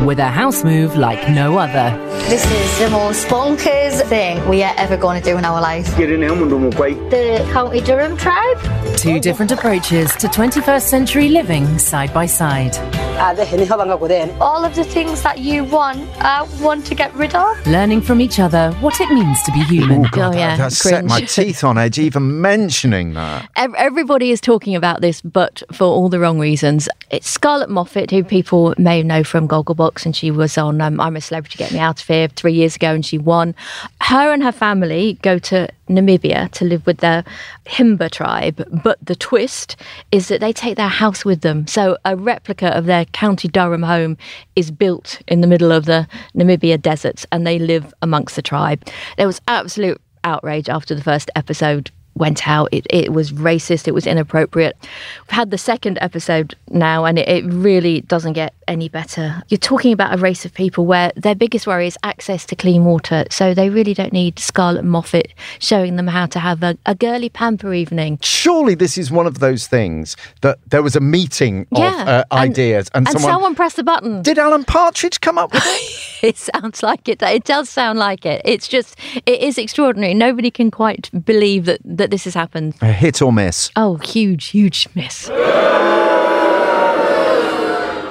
with 0.05 0.19
a 0.19 0.27
house 0.27 0.63
move 0.63 0.95
like 0.95 1.29
no 1.29 1.57
other. 1.57 1.95
This 2.29 2.45
is 2.45 2.79
the 2.79 2.89
most 2.89 3.27
bonkers 3.27 4.01
thing 4.07 4.47
we 4.47 4.63
are 4.63 4.73
ever 4.77 4.95
going 4.97 5.21
to 5.21 5.31
do 5.31 5.37
in 5.37 5.45
our 5.45 5.59
life. 5.61 5.85
The 5.97 7.49
County 7.51 7.81
Durham 7.81 8.15
tribe? 8.17 8.57
Two 8.97 9.19
different 9.19 9.51
approaches 9.51 10.15
to 10.15 10.27
21st 10.27 10.81
century 10.81 11.29
living 11.29 11.77
side 11.77 12.13
by 12.13 12.25
side. 12.25 12.77
All 13.19 14.63
of 14.63 14.75
the 14.75 14.83
things 14.85 15.21
that 15.23 15.39
you 15.39 15.65
want, 15.65 15.99
I 16.19 16.43
want 16.61 16.85
to 16.85 16.95
get 16.95 17.13
rid 17.15 17.35
of. 17.35 17.67
Learning 17.67 18.01
from 18.01 18.21
each 18.21 18.39
other 18.39 18.71
what 18.79 19.01
it 19.01 19.09
means 19.09 19.43
to 19.43 19.51
be 19.51 19.59
human. 19.65 20.05
Oh, 20.05 20.09
oh 20.15 20.31
yeah. 20.31 20.55
That 20.55 20.71
set 20.71 21.03
my 21.03 21.21
teeth 21.21 21.63
on 21.63 21.77
edge 21.77 21.99
even 21.99 22.39
mentioning 22.39 23.13
that. 23.15 23.49
Everybody 23.55 24.31
is 24.31 24.39
talking 24.39 24.75
about 24.75 25.01
this, 25.01 25.21
but 25.21 25.63
for 25.71 25.85
all 25.85 26.07
the 26.07 26.19
wrong 26.19 26.39
reasons. 26.39 26.87
It's 27.11 27.27
Scarlett 27.27 27.69
Moffat, 27.69 28.11
who 28.11 28.23
people 28.23 28.73
may 28.77 29.01
know 29.03 29.23
from 29.23 29.47
Gogglebox, 29.47 29.88
and 30.05 30.15
she 30.15 30.31
was 30.31 30.57
on 30.57 30.81
um, 30.81 30.99
I'm 30.99 31.15
a 31.15 31.21
Celebrity, 31.21 31.57
Get 31.57 31.71
Me 31.71 31.79
Out 31.79 32.01
of 32.01 32.07
Here 32.07 32.27
three 32.27 32.53
years 32.53 32.75
ago, 32.75 32.93
and 32.93 33.05
she 33.05 33.17
won. 33.17 33.55
Her 34.01 34.31
and 34.31 34.43
her 34.43 34.51
family 34.51 35.17
go 35.21 35.39
to 35.39 35.67
Namibia 35.89 36.51
to 36.51 36.65
live 36.65 36.85
with 36.85 36.97
their 36.97 37.23
Himba 37.65 38.11
tribe, 38.11 38.63
but 38.83 38.97
the 39.03 39.15
twist 39.15 39.75
is 40.11 40.27
that 40.27 40.39
they 40.39 40.53
take 40.53 40.77
their 40.77 40.87
house 40.87 41.25
with 41.25 41.41
them. 41.41 41.67
So 41.67 41.97
a 42.05 42.15
replica 42.15 42.67
of 42.67 42.85
their 42.85 43.05
County 43.05 43.47
Durham 43.47 43.83
home 43.83 44.17
is 44.55 44.71
built 44.71 45.21
in 45.27 45.41
the 45.41 45.47
middle 45.47 45.71
of 45.71 45.85
the 45.85 46.07
Namibia 46.35 46.81
deserts, 46.81 47.25
and 47.31 47.45
they 47.45 47.59
live 47.59 47.93
amongst 48.01 48.35
the 48.35 48.41
tribe. 48.41 48.85
There 49.17 49.27
was 49.27 49.41
absolute 49.47 49.99
outrage 50.23 50.69
after 50.69 50.95
the 50.95 51.03
first 51.03 51.31
episode 51.35 51.91
went 52.19 52.47
out. 52.47 52.69
It, 52.71 52.85
it 52.89 53.13
was 53.13 53.31
racist. 53.31 53.87
It 53.87 53.93
was 53.93 54.05
inappropriate. 54.05 54.77
We've 54.81 55.29
had 55.29 55.51
the 55.51 55.57
second 55.57 55.97
episode 56.01 56.55
now, 56.69 57.05
and 57.05 57.17
it, 57.17 57.27
it 57.27 57.45
really 57.45 58.01
doesn't 58.01 58.33
get 58.33 58.53
any 58.67 58.89
better. 58.89 59.41
You're 59.47 59.57
talking 59.57 59.91
about 59.93 60.13
a 60.13 60.17
race 60.17 60.45
of 60.45 60.53
people 60.53 60.85
where 60.85 61.11
their 61.15 61.35
biggest 61.35 61.65
worry 61.65 61.87
is 61.87 61.97
access 62.03 62.45
to 62.47 62.55
clean 62.55 62.85
water, 62.85 63.25
so 63.31 63.53
they 63.53 63.69
really 63.69 63.93
don't 63.93 64.13
need 64.13 64.37
Scarlett 64.37 64.85
Moffat 64.85 65.33
showing 65.59 65.95
them 65.95 66.07
how 66.07 66.27
to 66.27 66.39
have 66.39 66.61
a, 66.61 66.77
a 66.85 66.93
girly 66.93 67.29
pamper 67.29 67.73
evening. 67.73 68.19
Surely 68.21 68.75
this 68.75 68.97
is 68.97 69.09
one 69.09 69.25
of 69.25 69.39
those 69.39 69.67
things 69.67 70.15
that 70.41 70.59
there 70.69 70.83
was 70.83 70.95
a 70.95 70.99
meeting 70.99 71.61
of 71.71 71.79
Yeah, 71.79 72.03
uh, 72.05 72.23
and- 72.31 72.51
ideas 72.51 72.89
and, 72.93 73.07
and 73.07 73.19
someone 73.19 73.55
pressed 73.55 73.77
the 73.77 73.83
button. 73.83 74.21
Did 74.21 74.37
Alan 74.37 74.63
Partridge 74.63 75.21
come 75.21 75.37
up 75.37 75.53
with 75.53 75.63
it? 75.65 76.23
it 76.23 76.37
sounds 76.37 76.83
like 76.83 77.07
it. 77.07 77.21
It 77.21 77.43
does 77.45 77.69
sound 77.69 77.97
like 77.99 78.25
it. 78.25 78.41
It's 78.45 78.67
just, 78.67 78.97
it 79.25 79.39
is 79.41 79.57
extraordinary. 79.57 80.13
Nobody 80.13 80.51
can 80.51 80.69
quite 80.71 81.09
believe 81.25 81.65
that, 81.65 81.79
that 81.83 82.08
this 82.09 82.23
has 82.25 82.33
happened. 82.33 82.75
a 82.81 82.91
hit 82.91 83.21
or 83.21 83.31
miss? 83.33 83.69
Oh, 83.75 83.95
huge, 83.97 84.47
huge 84.47 84.87
miss. 84.95 85.29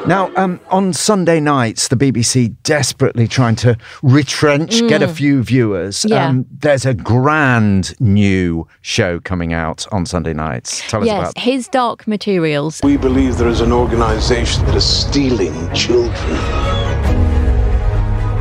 Now, 0.06 0.30
um, 0.36 0.58
on 0.70 0.94
Sunday 0.94 1.38
nights, 1.38 1.88
the 1.88 1.96
BBC 1.96 2.54
desperately 2.62 3.28
trying 3.28 3.56
to 3.56 3.76
retrench, 4.02 4.80
get 4.88 5.02
a 5.02 5.06
Mm. 5.06 5.12
few 5.12 5.42
viewers. 5.42 6.06
Yeah. 6.08 6.28
Um, 6.28 6.46
there's 6.60 6.86
a 6.86 6.94
grand 6.94 7.94
new 8.00 8.66
show 8.80 9.20
coming 9.20 9.52
out 9.52 9.86
on 9.92 10.06
Sunday 10.06 10.32
nights. 10.32 10.80
Tell 10.88 11.00
us 11.02 11.06
yes, 11.06 11.18
about 11.32 11.38
his 11.38 11.68
Dark 11.68 12.08
Materials. 12.08 12.80
We 12.82 12.96
believe 12.96 13.36
there 13.36 13.48
is 13.48 13.60
an 13.60 13.70
organization 13.70 14.64
that 14.64 14.76
is 14.76 14.84
stealing 14.84 15.52
children. 15.74 16.14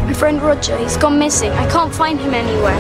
My 0.06 0.14
friend 0.14 0.42
Roger, 0.42 0.78
he's 0.78 0.96
gone 0.96 1.20
missing. 1.20 1.52
I 1.52 1.70
can't 1.70 1.94
find 1.94 2.18
him 2.18 2.34
anywhere. 2.34 2.78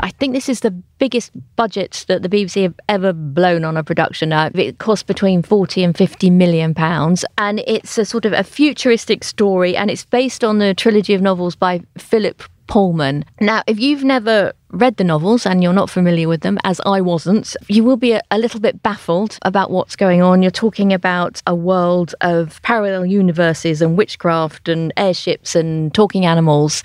I 0.00 0.10
think 0.10 0.32
this 0.32 0.48
is 0.48 0.60
the 0.60 0.70
biggest 0.70 1.32
budget 1.56 2.04
that 2.08 2.22
the 2.22 2.28
BBC 2.28 2.62
have 2.62 2.74
ever 2.88 3.12
blown 3.12 3.64
on 3.64 3.76
a 3.76 3.84
production. 3.84 4.32
Uh, 4.32 4.50
it 4.54 4.78
cost 4.78 5.06
between 5.06 5.42
40 5.42 5.82
and 5.84 5.96
50 5.96 6.30
million 6.30 6.74
pounds, 6.74 7.24
and 7.36 7.60
it's 7.66 7.98
a 7.98 8.04
sort 8.04 8.24
of 8.24 8.32
a 8.32 8.44
futuristic 8.44 9.24
story, 9.24 9.76
and 9.76 9.90
it's 9.90 10.04
based 10.04 10.44
on 10.44 10.58
the 10.58 10.74
trilogy 10.74 11.14
of 11.14 11.22
novels 11.22 11.56
by 11.56 11.80
Philip 11.96 12.42
Pullman. 12.66 13.24
Now, 13.40 13.62
if 13.66 13.80
you've 13.80 14.04
never 14.04 14.52
read 14.70 14.96
the 14.96 15.04
novels 15.04 15.46
and 15.46 15.62
you're 15.62 15.72
not 15.72 15.90
familiar 15.90 16.28
with 16.28 16.42
them, 16.42 16.58
as 16.64 16.80
I 16.84 17.00
wasn't, 17.00 17.56
you 17.68 17.84
will 17.84 17.96
be 17.96 18.12
a, 18.12 18.22
a 18.30 18.38
little 18.38 18.60
bit 18.60 18.82
baffled 18.82 19.38
about 19.42 19.70
what's 19.70 19.96
going 19.96 20.22
on. 20.22 20.42
You're 20.42 20.50
talking 20.50 20.92
about 20.92 21.42
a 21.46 21.54
world 21.54 22.14
of 22.20 22.60
parallel 22.62 23.06
universes 23.06 23.80
and 23.82 23.96
witchcraft 23.96 24.68
and 24.68 24.92
airships 24.96 25.54
and 25.54 25.94
talking 25.94 26.26
animals. 26.26 26.82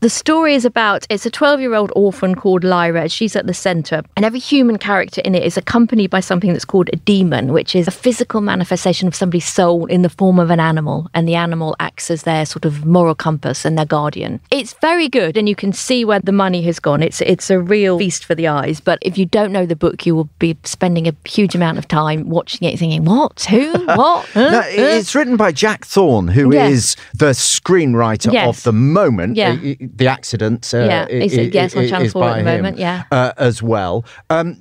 The 0.00 0.10
story 0.10 0.54
is 0.54 0.64
about 0.64 1.06
it's 1.10 1.26
a 1.26 1.30
12 1.30 1.60
year 1.60 1.74
old 1.74 1.92
orphan 1.96 2.34
called 2.34 2.64
Lyra. 2.64 3.08
She's 3.08 3.36
at 3.36 3.46
the 3.46 3.54
center, 3.54 4.02
and 4.16 4.24
every 4.24 4.38
human 4.38 4.78
character 4.78 5.20
in 5.24 5.34
it 5.34 5.42
is 5.42 5.56
accompanied 5.56 6.10
by 6.10 6.20
something 6.20 6.52
that's 6.52 6.64
called 6.64 6.90
a 6.92 6.96
daemon, 6.96 7.52
which 7.52 7.74
is 7.74 7.88
a 7.88 7.92
physical 7.92 8.40
manifestation 8.40 9.08
of 9.08 9.14
somebody's 9.14 9.46
soul 9.46 9.86
in 9.86 10.02
the 10.02 10.08
form 10.08 10.38
of 10.38 10.50
an 10.50 10.60
animal, 10.60 11.08
and 11.14 11.28
the 11.28 11.34
animal 11.34 11.74
acts 11.80 12.10
as 12.10 12.22
their 12.22 12.46
sort 12.46 12.64
of 12.64 12.84
moral 12.84 13.14
compass 13.14 13.64
and 13.64 13.76
their 13.76 13.84
guardian. 13.84 14.40
It's 14.50 14.74
very 14.74 15.08
good, 15.08 15.36
and 15.36 15.48
you 15.48 15.56
can 15.56 15.72
see 15.72 16.04
where 16.04 16.20
the 16.20 16.32
money 16.32 16.62
has 16.62 16.78
gone. 16.78 17.02
It's 17.02 17.20
it's 17.24 17.50
a 17.50 17.58
real 17.58 17.98
feast 17.98 18.24
for 18.24 18.34
the 18.34 18.48
eyes. 18.48 18.80
But 18.80 18.98
if 19.02 19.16
you 19.18 19.26
don't 19.26 19.52
know 19.52 19.66
the 19.66 19.76
book, 19.76 20.06
you 20.06 20.14
will 20.14 20.28
be 20.38 20.56
spending 20.64 21.08
a 21.08 21.14
huge 21.26 21.54
amount 21.54 21.78
of 21.78 21.88
time 21.88 22.28
watching 22.28 22.68
it, 22.68 22.78
thinking, 22.78 23.04
"What? 23.04 23.44
Who? 23.50 23.72
What?" 23.86 24.26
Huh? 24.34 24.50
No, 24.50 24.60
Huh?" 24.60 24.68
it's 24.70 25.14
written 25.14 25.36
by 25.36 25.52
Jack 25.52 25.84
Thorne, 25.84 26.28
who 26.28 26.52
is 26.52 26.96
Yes. 26.96 26.96
the 27.14 27.30
screenwriter 27.30 28.32
Yes. 28.32 28.48
of 28.58 28.62
the 28.64 28.72
moment. 28.72 29.36
Yeah. 29.36 29.52
Uh, 29.62 29.74
the 29.80 30.06
accident. 30.08 30.72
Uh, 30.72 30.78
Yeah, 30.78 31.06
is 31.08 31.32
it- 31.32 31.54
yes, 31.54 31.74
on 31.76 31.88
Channel 31.88 32.06
is 32.06 32.12
4 32.12 32.24
at 32.24 32.32
the 32.32 32.38
him, 32.40 32.44
moment, 32.56 32.78
yeah. 32.78 33.04
uh, 33.10 33.32
as 33.36 33.62
well. 33.62 34.04
Um, 34.30 34.56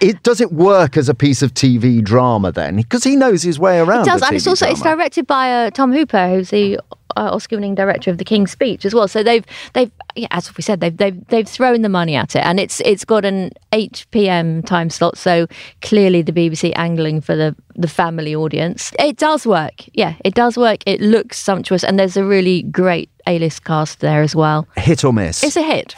it, 0.00 0.22
does 0.22 0.40
it 0.40 0.52
work 0.52 0.96
as 0.96 1.08
a 1.08 1.14
piece 1.14 1.42
of 1.42 1.54
TV 1.54 2.02
drama 2.02 2.52
then? 2.52 2.76
Because 2.76 3.04
he 3.04 3.16
knows 3.16 3.42
his 3.42 3.58
way 3.58 3.78
around. 3.78 4.02
It 4.02 4.10
does, 4.10 4.22
and 4.22 4.36
it's 4.36 4.46
also 4.46 4.68
it's 4.68 4.82
directed 4.82 5.26
by 5.26 5.52
uh, 5.52 5.70
Tom 5.70 5.92
Hooper, 5.92 6.28
who's 6.28 6.50
the 6.50 6.78
uh, 7.16 7.30
Oscar-winning 7.32 7.74
director 7.74 8.10
of 8.10 8.18
The 8.18 8.24
King's 8.24 8.50
Speech 8.50 8.84
as 8.84 8.94
well. 8.94 9.08
So 9.08 9.22
they've 9.22 9.44
they've 9.72 9.90
yeah, 10.16 10.28
as 10.30 10.54
we 10.56 10.62
said, 10.62 10.80
they've 10.80 10.96
they've 10.96 11.26
they've 11.28 11.48
thrown 11.48 11.82
the 11.82 11.88
money 11.88 12.16
at 12.16 12.34
it, 12.36 12.44
and 12.44 12.58
it's 12.60 12.80
it's 12.80 13.04
got 13.04 13.24
an 13.24 13.50
eight 13.72 14.06
p.m. 14.10 14.62
time 14.62 14.90
slot. 14.90 15.18
So 15.18 15.46
clearly, 15.82 16.22
the 16.22 16.32
BBC 16.32 16.72
angling 16.76 17.20
for 17.20 17.36
the 17.36 17.54
the 17.76 17.88
family 17.88 18.34
audience. 18.34 18.92
It 18.98 19.16
does 19.16 19.46
work. 19.46 19.84
Yeah, 19.94 20.14
it 20.24 20.34
does 20.34 20.56
work. 20.56 20.82
It 20.86 21.00
looks 21.00 21.38
sumptuous, 21.38 21.84
and 21.84 21.98
there's 21.98 22.16
a 22.16 22.24
really 22.24 22.62
great 22.62 23.10
A-list 23.26 23.64
cast 23.64 24.00
there 24.00 24.22
as 24.22 24.34
well. 24.34 24.66
Hit 24.76 25.04
or 25.04 25.12
miss? 25.12 25.42
It's 25.42 25.56
a 25.56 25.62
hit. 25.62 25.94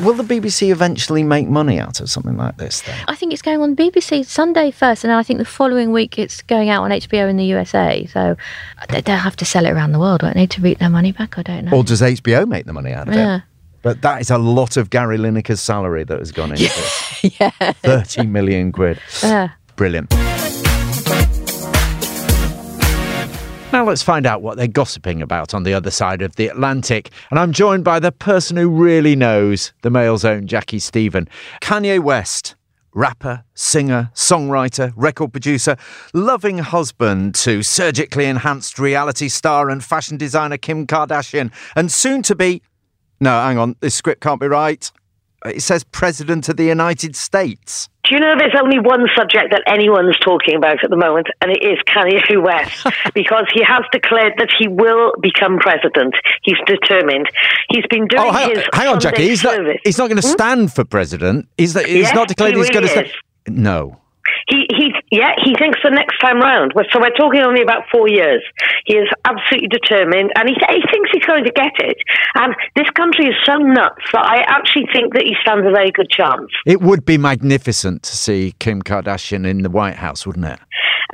Will 0.00 0.14
the 0.14 0.22
BBC 0.22 0.70
eventually 0.72 1.22
make 1.22 1.48
money 1.48 1.78
out 1.78 2.00
of 2.00 2.08
something 2.08 2.36
like 2.38 2.56
this 2.56 2.80
then? 2.80 2.98
I 3.08 3.14
think 3.14 3.32
it's 3.34 3.42
going 3.42 3.60
on 3.60 3.76
BBC 3.76 4.24
Sunday 4.24 4.70
first, 4.70 5.04
and 5.04 5.10
then 5.10 5.18
I 5.18 5.22
think 5.22 5.38
the 5.38 5.44
following 5.44 5.92
week 5.92 6.18
it's 6.18 6.40
going 6.40 6.70
out 6.70 6.82
on 6.84 6.90
HBO 6.90 7.28
in 7.28 7.36
the 7.36 7.44
USA. 7.44 8.06
So 8.06 8.20
uh, 8.20 8.86
they- 8.88 9.02
they'll 9.02 9.16
have 9.18 9.36
to 9.36 9.44
sell 9.44 9.66
it 9.66 9.70
around 9.70 9.92
the 9.92 9.98
world, 9.98 10.22
won't 10.22 10.34
they, 10.34 10.46
to 10.46 10.60
reap 10.62 10.78
their 10.78 10.88
money 10.88 11.12
back? 11.12 11.38
I 11.38 11.42
don't 11.42 11.66
know. 11.66 11.76
Or 11.76 11.84
does 11.84 12.00
HBO 12.00 12.46
make 12.48 12.64
the 12.64 12.72
money 12.72 12.92
out 12.92 13.08
of 13.08 13.14
Yeah. 13.14 13.36
it? 13.36 13.42
But 13.82 14.00
that 14.02 14.20
is 14.22 14.30
a 14.30 14.38
lot 14.38 14.76
of 14.78 14.88
Gary 14.90 15.18
Lineker's 15.18 15.60
salary 15.60 16.04
that 16.04 16.18
has 16.18 16.32
gone 16.32 16.52
into 16.52 16.64
it. 17.22 17.34
yeah. 17.38 17.50
30 17.72 18.26
million 18.28 18.72
quid. 18.72 18.98
Yeah. 19.22 19.50
Brilliant. 19.76 20.10
Now 23.72 23.86
let's 23.86 24.02
find 24.02 24.26
out 24.26 24.42
what 24.42 24.58
they're 24.58 24.66
gossiping 24.66 25.22
about 25.22 25.54
on 25.54 25.62
the 25.62 25.72
other 25.72 25.90
side 25.90 26.20
of 26.20 26.36
the 26.36 26.48
Atlantic. 26.48 27.10
And 27.30 27.38
I'm 27.38 27.52
joined 27.52 27.84
by 27.84 28.00
the 28.00 28.12
person 28.12 28.58
who 28.58 28.68
really 28.68 29.16
knows 29.16 29.72
the 29.80 29.88
Mail's 29.88 30.26
own 30.26 30.46
Jackie 30.46 30.78
Stephen. 30.78 31.26
Kanye 31.62 31.98
West, 31.98 32.54
rapper, 32.92 33.44
singer, 33.54 34.10
songwriter, 34.14 34.92
record 34.94 35.32
producer, 35.32 35.78
loving 36.12 36.58
husband 36.58 37.34
to 37.36 37.62
surgically 37.62 38.26
enhanced 38.26 38.78
reality 38.78 39.28
star 39.28 39.70
and 39.70 39.82
fashion 39.82 40.18
designer 40.18 40.58
Kim 40.58 40.86
Kardashian, 40.86 41.50
and 41.74 41.90
soon 41.90 42.20
to 42.24 42.34
be. 42.34 42.60
No, 43.20 43.30
hang 43.30 43.56
on, 43.56 43.76
this 43.80 43.94
script 43.94 44.20
can't 44.20 44.40
be 44.40 44.48
right. 44.48 44.92
It 45.46 45.62
says 45.62 45.82
President 45.84 46.48
of 46.48 46.56
the 46.56 46.64
United 46.64 47.16
States. 47.16 47.88
Do 48.04 48.14
you 48.14 48.20
know 48.20 48.34
there's 48.38 48.54
only 48.60 48.78
one 48.78 49.06
subject 49.16 49.50
that 49.52 49.62
anyone's 49.66 50.18
talking 50.20 50.56
about 50.56 50.82
at 50.84 50.90
the 50.90 50.96
moment, 50.96 51.28
and 51.40 51.50
it 51.50 51.62
is 51.62 51.78
Kanye 51.88 52.42
West, 52.42 52.86
because 53.14 53.46
he 53.54 53.62
has 53.64 53.82
declared 53.92 54.34
that 54.38 54.48
he 54.58 54.68
will 54.68 55.12
become 55.20 55.58
president. 55.58 56.14
He's 56.42 56.58
determined. 56.66 57.28
He's 57.70 57.86
been 57.90 58.06
doing 58.08 58.22
Oh, 58.22 58.32
hang, 58.32 58.50
his 58.50 58.64
hang 58.72 58.88
on, 58.88 59.00
Sunday 59.00 59.16
Jackie. 59.18 59.28
He's 59.28 59.42
not. 59.44 59.60
He's 59.84 59.98
not 59.98 60.08
going 60.10 60.20
to 60.20 60.26
Hmm? 60.28 60.32
stand 60.32 60.72
for 60.72 60.84
president. 60.84 61.48
He's, 61.56 61.74
he's 61.74 61.88
Yes, 61.88 62.14
not 62.14 62.28
declared 62.28 62.54
he 62.54 62.60
he's 62.60 62.70
going 62.70 62.84
to 62.84 62.88
stand. 62.90 63.10
No. 63.48 63.98
He, 64.48 64.66
he, 64.70 64.92
yeah, 65.10 65.32
he 65.42 65.54
thinks 65.54 65.78
the 65.82 65.90
next 65.90 66.18
time 66.20 66.40
round. 66.40 66.72
So 66.92 67.00
we're 67.00 67.10
talking 67.10 67.42
only 67.42 67.62
about 67.62 67.84
four 67.90 68.08
years. 68.08 68.42
He 68.86 68.94
is 68.94 69.08
absolutely 69.24 69.68
determined, 69.68 70.32
and 70.36 70.48
he, 70.48 70.54
he 70.54 70.82
thinks 70.90 71.10
he's 71.12 71.24
going 71.24 71.44
to 71.44 71.52
get 71.52 71.72
it. 71.78 71.96
And 72.34 72.54
this 72.76 72.88
country 72.90 73.26
is 73.26 73.34
so 73.44 73.56
nuts 73.56 74.04
that 74.12 74.24
I 74.24 74.42
actually 74.46 74.86
think 74.92 75.14
that 75.14 75.22
he 75.24 75.34
stands 75.42 75.66
a 75.66 75.70
very 75.70 75.90
good 75.90 76.10
chance. 76.10 76.50
It 76.66 76.80
would 76.80 77.04
be 77.04 77.18
magnificent 77.18 78.02
to 78.04 78.16
see 78.16 78.54
Kim 78.58 78.82
Kardashian 78.82 79.46
in 79.46 79.62
the 79.62 79.70
White 79.70 79.96
House, 79.96 80.26
wouldn't 80.26 80.46
it? 80.46 80.60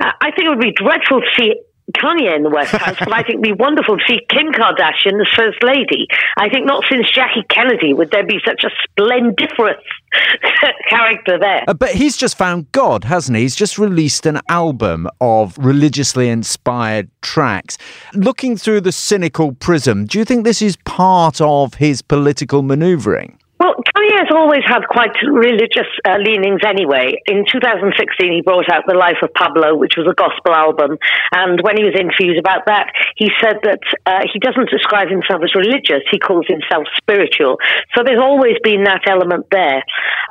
Uh, 0.01 0.11
I 0.21 0.31
think 0.31 0.45
it 0.45 0.49
would 0.49 0.59
be 0.59 0.73
dreadful 0.73 1.21
to 1.21 1.27
see 1.37 1.55
Kanye 1.95 2.35
in 2.35 2.43
the 2.43 2.49
White 2.49 2.67
House, 2.67 2.97
but 2.99 3.13
I 3.13 3.23
think 3.23 3.41
it'd 3.41 3.41
be 3.41 3.53
wonderful 3.53 3.97
to 3.97 4.03
see 4.07 4.19
Kim 4.29 4.51
Kardashian 4.51 5.19
as 5.21 5.27
First 5.35 5.63
Lady. 5.63 6.07
I 6.37 6.49
think 6.49 6.65
not 6.65 6.83
since 6.89 7.09
Jackie 7.11 7.43
Kennedy 7.49 7.93
would 7.93 8.11
there 8.11 8.25
be 8.25 8.39
such 8.45 8.63
a 8.63 8.69
splendiferous 8.89 9.83
character 10.89 11.37
there. 11.39 11.63
Uh, 11.67 11.73
but 11.73 11.89
he's 11.91 12.17
just 12.17 12.37
found 12.37 12.71
God, 12.71 13.03
hasn't 13.03 13.35
he? 13.37 13.43
He's 13.43 13.55
just 13.55 13.77
released 13.77 14.25
an 14.25 14.39
album 14.49 15.07
of 15.21 15.57
religiously 15.57 16.29
inspired 16.29 17.09
tracks. 17.21 17.77
Looking 18.13 18.57
through 18.57 18.81
the 18.81 18.91
cynical 18.91 19.53
prism, 19.53 20.05
do 20.05 20.19
you 20.19 20.25
think 20.25 20.43
this 20.43 20.61
is 20.61 20.75
part 20.85 21.41
of 21.41 21.75
his 21.75 22.01
political 22.01 22.61
manoeuvring? 22.61 23.37
Well, 23.59 23.75
has 24.17 24.31
always 24.31 24.63
had 24.65 24.87
quite 24.87 25.11
religious 25.27 25.89
uh, 26.07 26.17
leanings 26.17 26.61
anyway. 26.65 27.19
In 27.27 27.45
2016, 27.45 27.93
he 28.31 28.41
brought 28.41 28.71
out 28.71 28.87
The 28.87 28.95
Life 28.95 29.19
of 29.21 29.33
Pablo, 29.33 29.75
which 29.75 29.93
was 29.97 30.07
a 30.07 30.15
gospel 30.15 30.55
album. 30.55 30.97
And 31.31 31.59
when 31.61 31.77
he 31.77 31.83
was 31.83 31.93
interviewed 31.93 32.39
about 32.39 32.65
that, 32.67 32.91
he 33.17 33.29
said 33.41 33.59
that 33.63 33.83
uh, 34.05 34.23
he 34.31 34.39
doesn't 34.39 34.69
describe 34.69 35.09
himself 35.09 35.43
as 35.43 35.53
religious, 35.53 36.01
he 36.09 36.19
calls 36.19 36.47
himself 36.47 36.87
spiritual. 36.97 37.59
So 37.95 38.03
there's 38.03 38.21
always 38.21 38.55
been 38.63 38.83
that 38.87 39.03
element 39.05 39.47
there. 39.51 39.83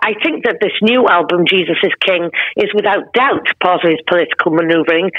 I 0.03 0.15
think 0.23 0.45
that 0.45 0.59
this 0.61 0.75
new 0.81 1.07
album, 1.07 1.45
Jesus 1.47 1.77
is 1.83 1.93
King, 2.01 2.31
is 2.57 2.73
without 2.75 3.13
doubt 3.13 3.47
part 3.61 3.85
of 3.85 3.91
his 3.91 4.01
political 4.09 4.53
maneuvering. 4.53 5.11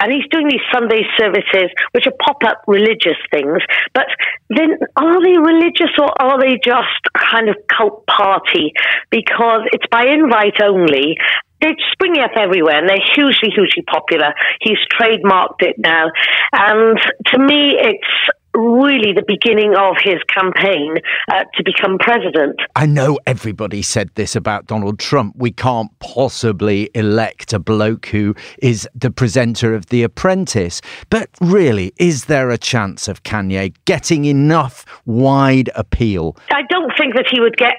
And 0.00 0.12
he's 0.12 0.28
doing 0.30 0.48
these 0.48 0.64
Sunday 0.72 1.02
services, 1.16 1.70
which 1.92 2.06
are 2.06 2.18
pop 2.20 2.42
up 2.44 2.62
religious 2.66 3.16
things. 3.30 3.62
But 3.94 4.06
then 4.50 4.76
are 4.96 5.18
they 5.22 5.38
religious 5.38 5.90
or 5.98 6.10
are 6.20 6.38
they 6.40 6.60
just 6.62 7.00
kind 7.14 7.48
of 7.48 7.56
cult 7.70 8.03
party? 8.06 8.72
Because 9.10 9.62
it's 9.72 9.86
by 9.90 10.06
invite 10.06 10.62
only. 10.62 11.16
They're 11.60 11.76
springing 11.92 12.22
up 12.22 12.32
everywhere 12.36 12.78
and 12.78 12.88
they're 12.88 13.08
hugely, 13.14 13.50
hugely 13.54 13.82
popular. 13.86 14.34
He's 14.60 14.78
trademarked 14.92 15.60
it 15.60 15.76
now. 15.78 16.10
And 16.52 16.98
to 17.28 17.38
me, 17.38 17.76
it's 17.78 18.28
really 18.54 19.12
the 19.12 19.24
beginning 19.26 19.74
of 19.76 19.96
his 20.02 20.22
campaign 20.32 20.96
uh, 21.32 21.44
to 21.54 21.62
become 21.64 21.98
president. 21.98 22.56
I 22.76 22.86
know 22.86 23.18
everybody 23.26 23.82
said 23.82 24.10
this 24.14 24.36
about 24.36 24.66
Donald 24.66 24.98
Trump. 24.98 25.34
We 25.36 25.50
can't 25.50 25.90
possibly 25.98 26.90
elect 26.94 27.52
a 27.52 27.58
bloke 27.58 28.06
who 28.06 28.34
is 28.58 28.88
the 28.94 29.10
presenter 29.10 29.74
of 29.74 29.86
The 29.86 30.02
Apprentice. 30.02 30.80
But 31.10 31.30
really, 31.40 31.92
is 31.98 32.26
there 32.26 32.50
a 32.50 32.58
chance 32.58 33.08
of 33.08 33.22
Kanye 33.22 33.74
getting 33.84 34.24
enough 34.24 34.84
wide 35.04 35.70
appeal? 35.74 36.36
I 36.50 36.62
don't 36.68 36.92
think 36.98 37.14
that 37.14 37.26
he 37.30 37.40
would 37.40 37.56
get 37.56 37.76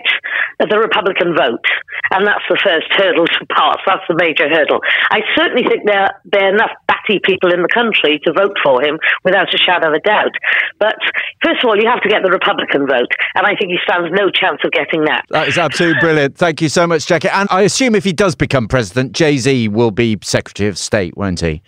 the 0.60 0.78
Republican 0.78 1.36
vote, 1.36 1.66
and 2.12 2.26
that's 2.26 2.44
the 2.50 2.58
first 2.64 2.88
hurdle 2.92 3.28
to 3.28 3.46
pass. 3.48 3.78
That's 3.86 4.04
the 4.08 4.16
major 4.16 4.48
hurdle. 4.50 4.80
I 5.12 5.22
certainly 5.36 5.64
think 5.64 5.86
there, 5.86 6.10
there 6.26 6.46
are 6.46 6.54
enough 6.54 6.72
batty 7.06 7.20
people 7.24 7.54
in 7.54 7.62
the 7.62 7.68
country 7.74 8.20
to 8.26 8.34
vote 8.34 8.58
for 8.63 8.84
him 8.84 8.98
without 9.24 9.54
a 9.54 9.58
shadow 9.58 9.88
of 9.88 9.94
a 9.94 10.00
doubt. 10.00 10.32
But 10.80 10.96
first 11.44 11.63
of 11.63 11.70
all, 11.70 11.78
you 11.78 11.88
have 11.88 12.02
to 12.02 12.10
get 12.10 12.24
the 12.24 12.32
Republican 12.32 12.88
vote, 12.88 13.12
and 13.36 13.46
I 13.46 13.56
think 13.56 13.72
he 13.72 13.78
stands 13.84 14.10
no 14.12 14.30
chance 14.30 14.60
of 14.63 14.72
getting 14.72 15.06
that. 15.06 15.26
That 15.30 15.48
is 15.48 15.58
absolutely 15.58 16.00
brilliant. 16.00 16.38
Thank 16.38 16.62
you 16.62 16.70
so 16.70 16.88
much, 16.88 17.06
Jackie. 17.06 17.30
And 17.30 17.48
I 17.52 17.62
assume 17.62 17.96
if 17.96 18.04
he 18.04 18.13
does 18.13 18.36
become 18.36 18.68
president, 18.68 19.13
Jay 19.13 19.38
Z 19.38 19.68
will 19.70 19.91
be 19.91 20.18
Secretary 20.24 20.70
of 20.70 20.78
State, 20.78 21.15
won't 21.18 21.41
he? 21.41 21.62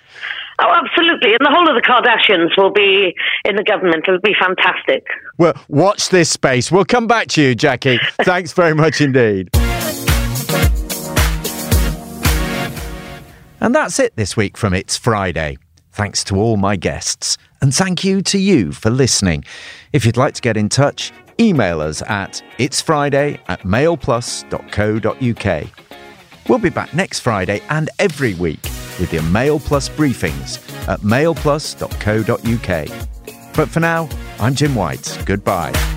Oh, 0.59 0.73
absolutely. 0.73 1.31
And 1.31 1.39
the 1.41 1.51
whole 1.51 1.69
of 1.69 1.75
the 1.75 1.81
Kardashians 1.81 2.57
will 2.57 2.71
be 2.71 3.13
in 3.45 3.55
the 3.55 3.63
government. 3.63 4.05
It'll 4.07 4.19
be 4.19 4.35
fantastic. 4.39 5.05
Well, 5.37 5.53
watch 5.67 6.09
this 6.09 6.31
space. 6.31 6.71
We'll 6.71 6.85
come 6.85 7.05
back 7.05 7.27
to 7.29 7.41
you, 7.41 7.53
Jackie. 7.53 7.99
Thanks 8.23 8.53
very 8.53 8.73
much 8.73 8.99
indeed. 8.99 9.49
And 13.59 13.73
that's 13.73 13.99
it 13.99 14.15
this 14.15 14.37
week 14.37 14.55
from 14.57 14.73
It's 14.73 14.97
Friday. 14.97 15.57
Thanks 15.91 16.23
to 16.25 16.35
all 16.35 16.57
my 16.57 16.75
guests. 16.75 17.37
And 17.61 17.73
thank 17.73 18.03
you 18.03 18.21
to 18.21 18.37
you 18.37 18.71
for 18.71 18.91
listening. 18.91 19.43
If 19.93 20.05
you'd 20.05 20.17
like 20.17 20.35
to 20.35 20.41
get 20.41 20.57
in 20.57 20.69
touch, 20.69 21.11
email 21.39 21.81
us 21.81 22.03
at 22.03 22.43
itsfriday 22.59 23.39
at 23.47 23.61
mailplus.co.uk. 23.61 25.67
We'll 26.47 26.59
be 26.59 26.69
back 26.69 26.93
next 26.93 27.21
Friday 27.21 27.61
and 27.69 27.89
every 27.99 28.35
week 28.35 28.61
with 28.99 29.11
your 29.11 29.23
Mail 29.23 29.59
Plus 29.59 29.89
briefings 29.89 30.59
at 30.87 30.99
mailplus.co.uk. 31.01 33.07
But 33.55 33.69
for 33.69 33.79
now, 33.79 34.07
I'm 34.39 34.53
Jim 34.53 34.75
White. 34.75 35.19
Goodbye. 35.25 35.96